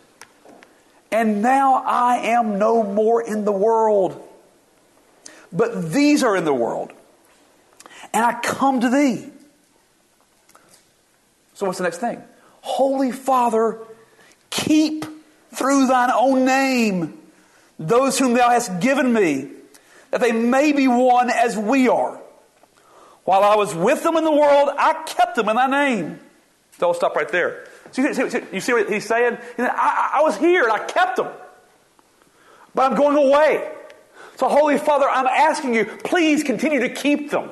And 1.12 1.41
now 1.41 1.84
I 1.86 2.17
am 2.17 2.60
no 2.60 2.84
more 2.84 3.21
in 3.21 3.45
the 3.45 3.51
world, 3.51 4.21
but 5.51 5.91
these 5.91 6.23
are 6.23 6.36
in 6.36 6.45
the 6.45 6.53
world. 6.53 6.91
And 8.13 8.23
I 8.23 8.39
come 8.39 8.81
to 8.81 8.89
thee. 8.89 9.29
So, 11.53 11.65
what's 11.65 11.77
the 11.77 11.86
next 11.86 11.99
thing? 11.99 12.21
Holy 12.62 13.12
Father, 13.12 13.79
keep 14.49 15.05
through 15.53 15.88
thine 15.88 16.12
own 16.12 16.45
name 16.45 17.17
those 17.79 18.17
whom 18.17 18.34
thou 18.34 18.49
hast 18.49 18.79
given 18.79 19.12
me, 19.12 19.49
that 20.12 20.21
they 20.21 20.31
may 20.31 20.71
be 20.71 20.88
one 20.88 21.29
as 21.29 21.58
we 21.58 21.88
are. 21.88 22.19
While 23.23 23.43
I 23.43 23.55
was 23.55 23.73
with 23.73 24.03
them 24.03 24.15
in 24.17 24.23
the 24.23 24.31
world, 24.31 24.69
I 24.77 25.03
kept 25.05 25.36
them 25.36 25.49
in 25.49 25.55
thy 25.55 25.67
name. 25.67 26.19
So 26.77 26.88
I'll 26.88 26.93
stop 26.93 27.15
right 27.15 27.29
there. 27.29 27.67
So 27.91 28.01
you, 28.01 28.13
see, 28.13 28.41
you 28.51 28.59
see 28.59 28.73
what 28.73 28.89
he's 28.89 29.05
saying? 29.05 29.38
I, 29.57 30.11
I 30.15 30.21
was 30.21 30.38
here 30.38 30.63
and 30.63 30.71
I 30.71 30.85
kept 30.85 31.17
them. 31.17 31.27
But 32.73 32.91
I'm 32.91 32.97
going 32.97 33.15
away. 33.15 33.71
So, 34.35 34.49
Holy 34.49 34.77
Father, 34.77 35.07
I'm 35.07 35.27
asking 35.27 35.75
you, 35.75 35.85
please 35.85 36.43
continue 36.43 36.81
to 36.81 36.89
keep 36.89 37.31
them. 37.31 37.51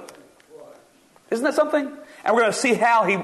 Isn't 1.31 1.45
that 1.45 1.53
something? 1.53 1.85
And 2.25 2.35
we're 2.35 2.41
going 2.41 2.51
to 2.51 2.57
see 2.57 2.73
how 2.73 3.05
he, 3.05 3.17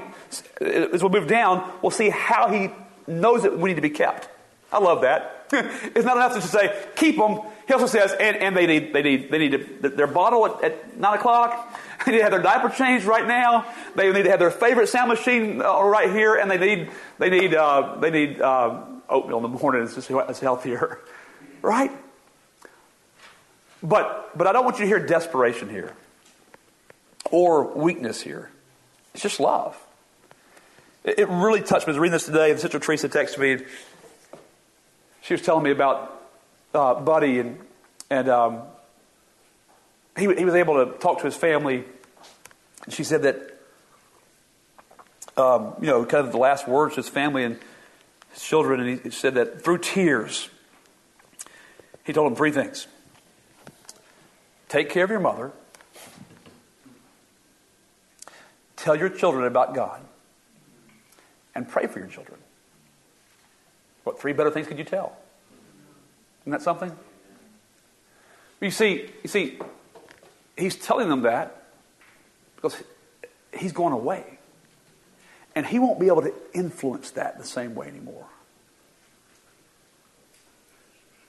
as 0.64 1.02
we 1.02 1.08
move 1.10 1.28
down, 1.28 1.70
we'll 1.82 1.90
see 1.90 2.08
how 2.08 2.48
he 2.48 2.70
knows 3.06 3.42
that 3.42 3.58
we 3.58 3.70
need 3.70 3.76
to 3.76 3.82
be 3.82 3.90
kept. 3.90 4.28
I 4.72 4.78
love 4.78 5.02
that. 5.02 5.46
it's 5.52 6.04
not 6.04 6.16
enough 6.16 6.34
to 6.34 6.40
just 6.40 6.52
say, 6.52 6.86
keep 6.96 7.16
them. 7.16 7.40
He 7.66 7.72
also 7.74 7.86
says, 7.86 8.12
and, 8.12 8.36
and 8.36 8.56
they 8.56 8.66
need, 8.66 8.92
they 8.92 9.02
need, 9.02 9.30
they 9.30 9.38
need 9.38 9.52
to, 9.52 9.88
their 9.90 10.06
bottle 10.06 10.46
at, 10.46 10.64
at 10.64 10.96
9 10.96 11.18
o'clock. 11.18 11.78
They 12.06 12.12
need 12.12 12.18
to 12.18 12.24
have 12.24 12.32
their 12.32 12.42
diaper 12.42 12.70
changed 12.70 13.04
right 13.04 13.26
now. 13.26 13.66
They 13.94 14.10
need 14.10 14.22
to 14.22 14.30
have 14.30 14.38
their 14.38 14.50
favorite 14.50 14.88
sound 14.88 15.08
machine 15.10 15.60
uh, 15.60 15.82
right 15.82 16.10
here. 16.10 16.34
And 16.34 16.50
they 16.50 16.56
need, 16.56 16.90
they 17.18 17.28
need, 17.28 17.54
uh, 17.54 17.96
they 18.00 18.10
need, 18.10 18.40
uh, 18.40 18.84
oatmeal 19.08 19.36
in 19.36 19.42
the 19.42 19.48
morning. 19.48 19.82
It's 19.82 20.40
healthier. 20.40 20.98
Right? 21.62 21.90
But, 23.82 24.30
but 24.34 24.46
I 24.46 24.52
don't 24.52 24.64
want 24.64 24.78
you 24.78 24.84
to 24.84 24.88
hear 24.88 24.98
desperation 24.98 25.68
here 25.68 25.92
or 27.30 27.64
weakness 27.74 28.22
here. 28.22 28.50
It's 29.12 29.22
just 29.22 29.40
love. 29.40 29.78
It, 31.04 31.18
it 31.18 31.28
really 31.28 31.60
touched 31.60 31.86
me. 31.86 31.92
I 31.92 31.94
was 31.94 31.98
reading 31.98 32.12
this 32.12 32.24
today, 32.24 32.50
and 32.50 32.58
Sister 32.58 32.78
Teresa 32.78 33.10
texted 33.10 33.38
me. 33.38 33.64
She 35.20 35.34
was 35.34 35.42
telling 35.42 35.64
me 35.64 35.70
about 35.70 36.18
uh, 36.74 36.94
Buddy, 36.94 37.40
and, 37.40 37.58
and 38.08 38.28
um, 38.30 38.62
he, 40.20 40.34
he 40.34 40.44
was 40.44 40.54
able 40.54 40.84
to 40.84 40.98
talk 40.98 41.18
to 41.18 41.24
his 41.24 41.36
family. 41.36 41.84
And 42.84 42.94
she 42.94 43.04
said 43.04 43.22
that, 43.22 43.60
um, 45.36 45.74
you 45.80 45.86
know, 45.86 46.04
kind 46.04 46.26
of 46.26 46.32
the 46.32 46.38
last 46.38 46.68
words 46.68 46.94
to 46.94 47.00
his 47.00 47.08
family 47.08 47.44
and 47.44 47.58
his 48.32 48.42
children, 48.42 48.80
and 48.80 49.00
he 49.00 49.10
said 49.10 49.34
that 49.34 49.62
through 49.62 49.78
tears, 49.78 50.48
he 52.04 52.12
told 52.12 52.30
them 52.30 52.36
three 52.36 52.50
things 52.50 52.86
take 54.68 54.90
care 54.90 55.04
of 55.04 55.10
your 55.10 55.20
mother, 55.20 55.50
tell 58.76 58.96
your 58.96 59.08
children 59.08 59.44
about 59.44 59.74
God, 59.74 60.00
and 61.54 61.68
pray 61.68 61.86
for 61.86 61.98
your 61.98 62.08
children. 62.08 62.38
What 64.04 64.20
three 64.20 64.32
better 64.32 64.50
things 64.50 64.66
could 64.66 64.78
you 64.78 64.84
tell? 64.84 65.16
Isn't 66.42 66.52
that 66.52 66.62
something? 66.62 66.96
You 68.60 68.70
see, 68.70 69.10
you 69.22 69.28
see, 69.28 69.58
he's 70.60 70.76
telling 70.76 71.08
them 71.08 71.22
that 71.22 71.64
because 72.56 72.76
he's 73.56 73.72
going 73.72 73.92
away. 73.92 74.38
And 75.54 75.66
he 75.66 75.78
won't 75.78 75.98
be 75.98 76.06
able 76.06 76.22
to 76.22 76.32
influence 76.52 77.10
that 77.12 77.38
the 77.38 77.44
same 77.44 77.74
way 77.74 77.88
anymore. 77.88 78.26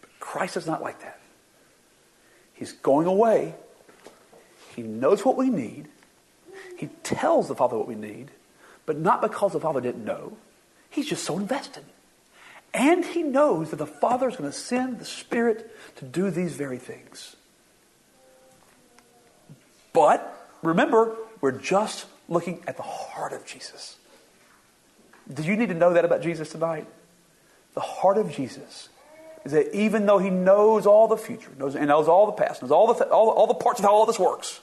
But 0.01 0.19
Christ 0.19 0.57
is 0.57 0.67
not 0.67 0.81
like 0.81 1.01
that. 1.01 1.19
He's 2.53 2.71
going 2.71 3.07
away. 3.07 3.55
He 4.75 4.83
knows 4.83 5.25
what 5.25 5.37
we 5.37 5.49
need. 5.49 5.87
He 6.77 6.87
tells 7.03 7.47
the 7.47 7.55
Father 7.55 7.77
what 7.77 7.87
we 7.87 7.95
need, 7.95 8.29
but 8.85 8.97
not 8.97 9.21
because 9.21 9.53
the 9.53 9.59
Father 9.59 9.81
didn't 9.81 10.05
know. 10.05 10.37
He's 10.89 11.07
just 11.07 11.23
so 11.23 11.37
invested. 11.37 11.85
And 12.73 13.03
he 13.03 13.23
knows 13.23 13.71
that 13.71 13.77
the 13.77 13.87
Father 13.87 14.29
is 14.29 14.35
going 14.35 14.49
to 14.49 14.57
send 14.57 14.99
the 14.99 15.05
Spirit 15.05 15.75
to 15.97 16.05
do 16.05 16.29
these 16.29 16.53
very 16.53 16.77
things. 16.77 17.35
But 19.93 20.47
remember, 20.61 21.15
we're 21.41 21.51
just 21.51 22.05
looking 22.29 22.63
at 22.67 22.77
the 22.77 22.83
heart 22.83 23.33
of 23.33 23.45
Jesus. 23.45 23.97
Do 25.31 25.43
you 25.43 25.55
need 25.55 25.69
to 25.69 25.75
know 25.75 25.93
that 25.93 26.05
about 26.05 26.21
Jesus 26.21 26.49
tonight? 26.51 26.87
The 27.73 27.81
heart 27.81 28.17
of 28.17 28.31
Jesus 28.31 28.89
is 29.45 29.53
that 29.53 29.75
even 29.75 30.05
though 30.05 30.17
he 30.17 30.29
knows 30.29 30.85
all 30.85 31.07
the 31.07 31.17
future, 31.17 31.51
knows, 31.57 31.75
and 31.75 31.87
knows 31.87 32.07
all 32.07 32.25
the 32.25 32.31
past, 32.33 32.61
knows 32.61 32.71
all 32.71 32.93
the, 32.93 33.05
all, 33.05 33.29
all 33.29 33.47
the 33.47 33.53
parts 33.53 33.79
of 33.79 33.85
how 33.85 33.91
all 33.91 34.05
this 34.05 34.19
works, 34.19 34.61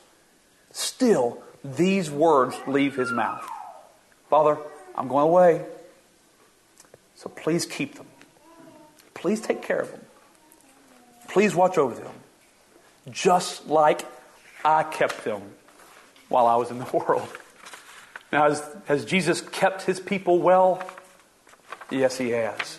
still 0.72 1.42
these 1.64 2.10
words 2.10 2.56
leave 2.66 2.96
his 2.96 3.10
mouth. 3.10 3.48
Father, 4.30 4.58
I'm 4.94 5.08
going 5.08 5.24
away. 5.24 5.64
So 7.16 7.28
please 7.28 7.66
keep 7.66 7.96
them. 7.96 8.06
Please 9.14 9.40
take 9.40 9.62
care 9.62 9.80
of 9.80 9.90
them. 9.90 10.00
Please 11.28 11.54
watch 11.54 11.76
over 11.76 11.94
them. 11.94 12.12
Just 13.10 13.66
like 13.66 14.04
I 14.64 14.82
kept 14.82 15.24
them 15.24 15.42
while 16.28 16.46
I 16.46 16.56
was 16.56 16.70
in 16.70 16.78
the 16.78 16.84
world. 16.92 17.28
Now, 18.32 18.48
has, 18.48 18.62
has 18.86 19.04
Jesus 19.04 19.40
kept 19.40 19.82
his 19.82 20.00
people 20.00 20.38
well? 20.38 20.82
Yes, 21.90 22.18
he 22.18 22.30
has. 22.30 22.78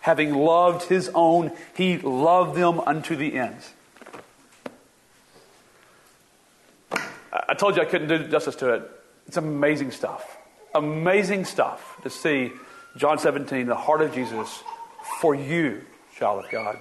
Having 0.00 0.34
loved 0.34 0.88
his 0.88 1.10
own, 1.14 1.52
he 1.76 1.98
loved 1.98 2.56
them 2.56 2.80
unto 2.80 3.14
the 3.14 3.34
end. 3.34 3.58
I 7.32 7.54
told 7.54 7.76
you 7.76 7.82
I 7.82 7.84
couldn't 7.84 8.08
do 8.08 8.28
justice 8.28 8.56
to 8.56 8.74
it. 8.74 8.90
It's 9.28 9.36
amazing 9.36 9.92
stuff. 9.92 10.38
Amazing 10.74 11.44
stuff 11.44 12.00
to 12.02 12.10
see 12.10 12.52
John 12.96 13.18
17, 13.18 13.66
the 13.66 13.76
heart 13.76 14.00
of 14.00 14.12
Jesus 14.14 14.62
for 15.20 15.34
you, 15.34 15.82
child 16.16 16.44
of 16.44 16.50
God. 16.50 16.76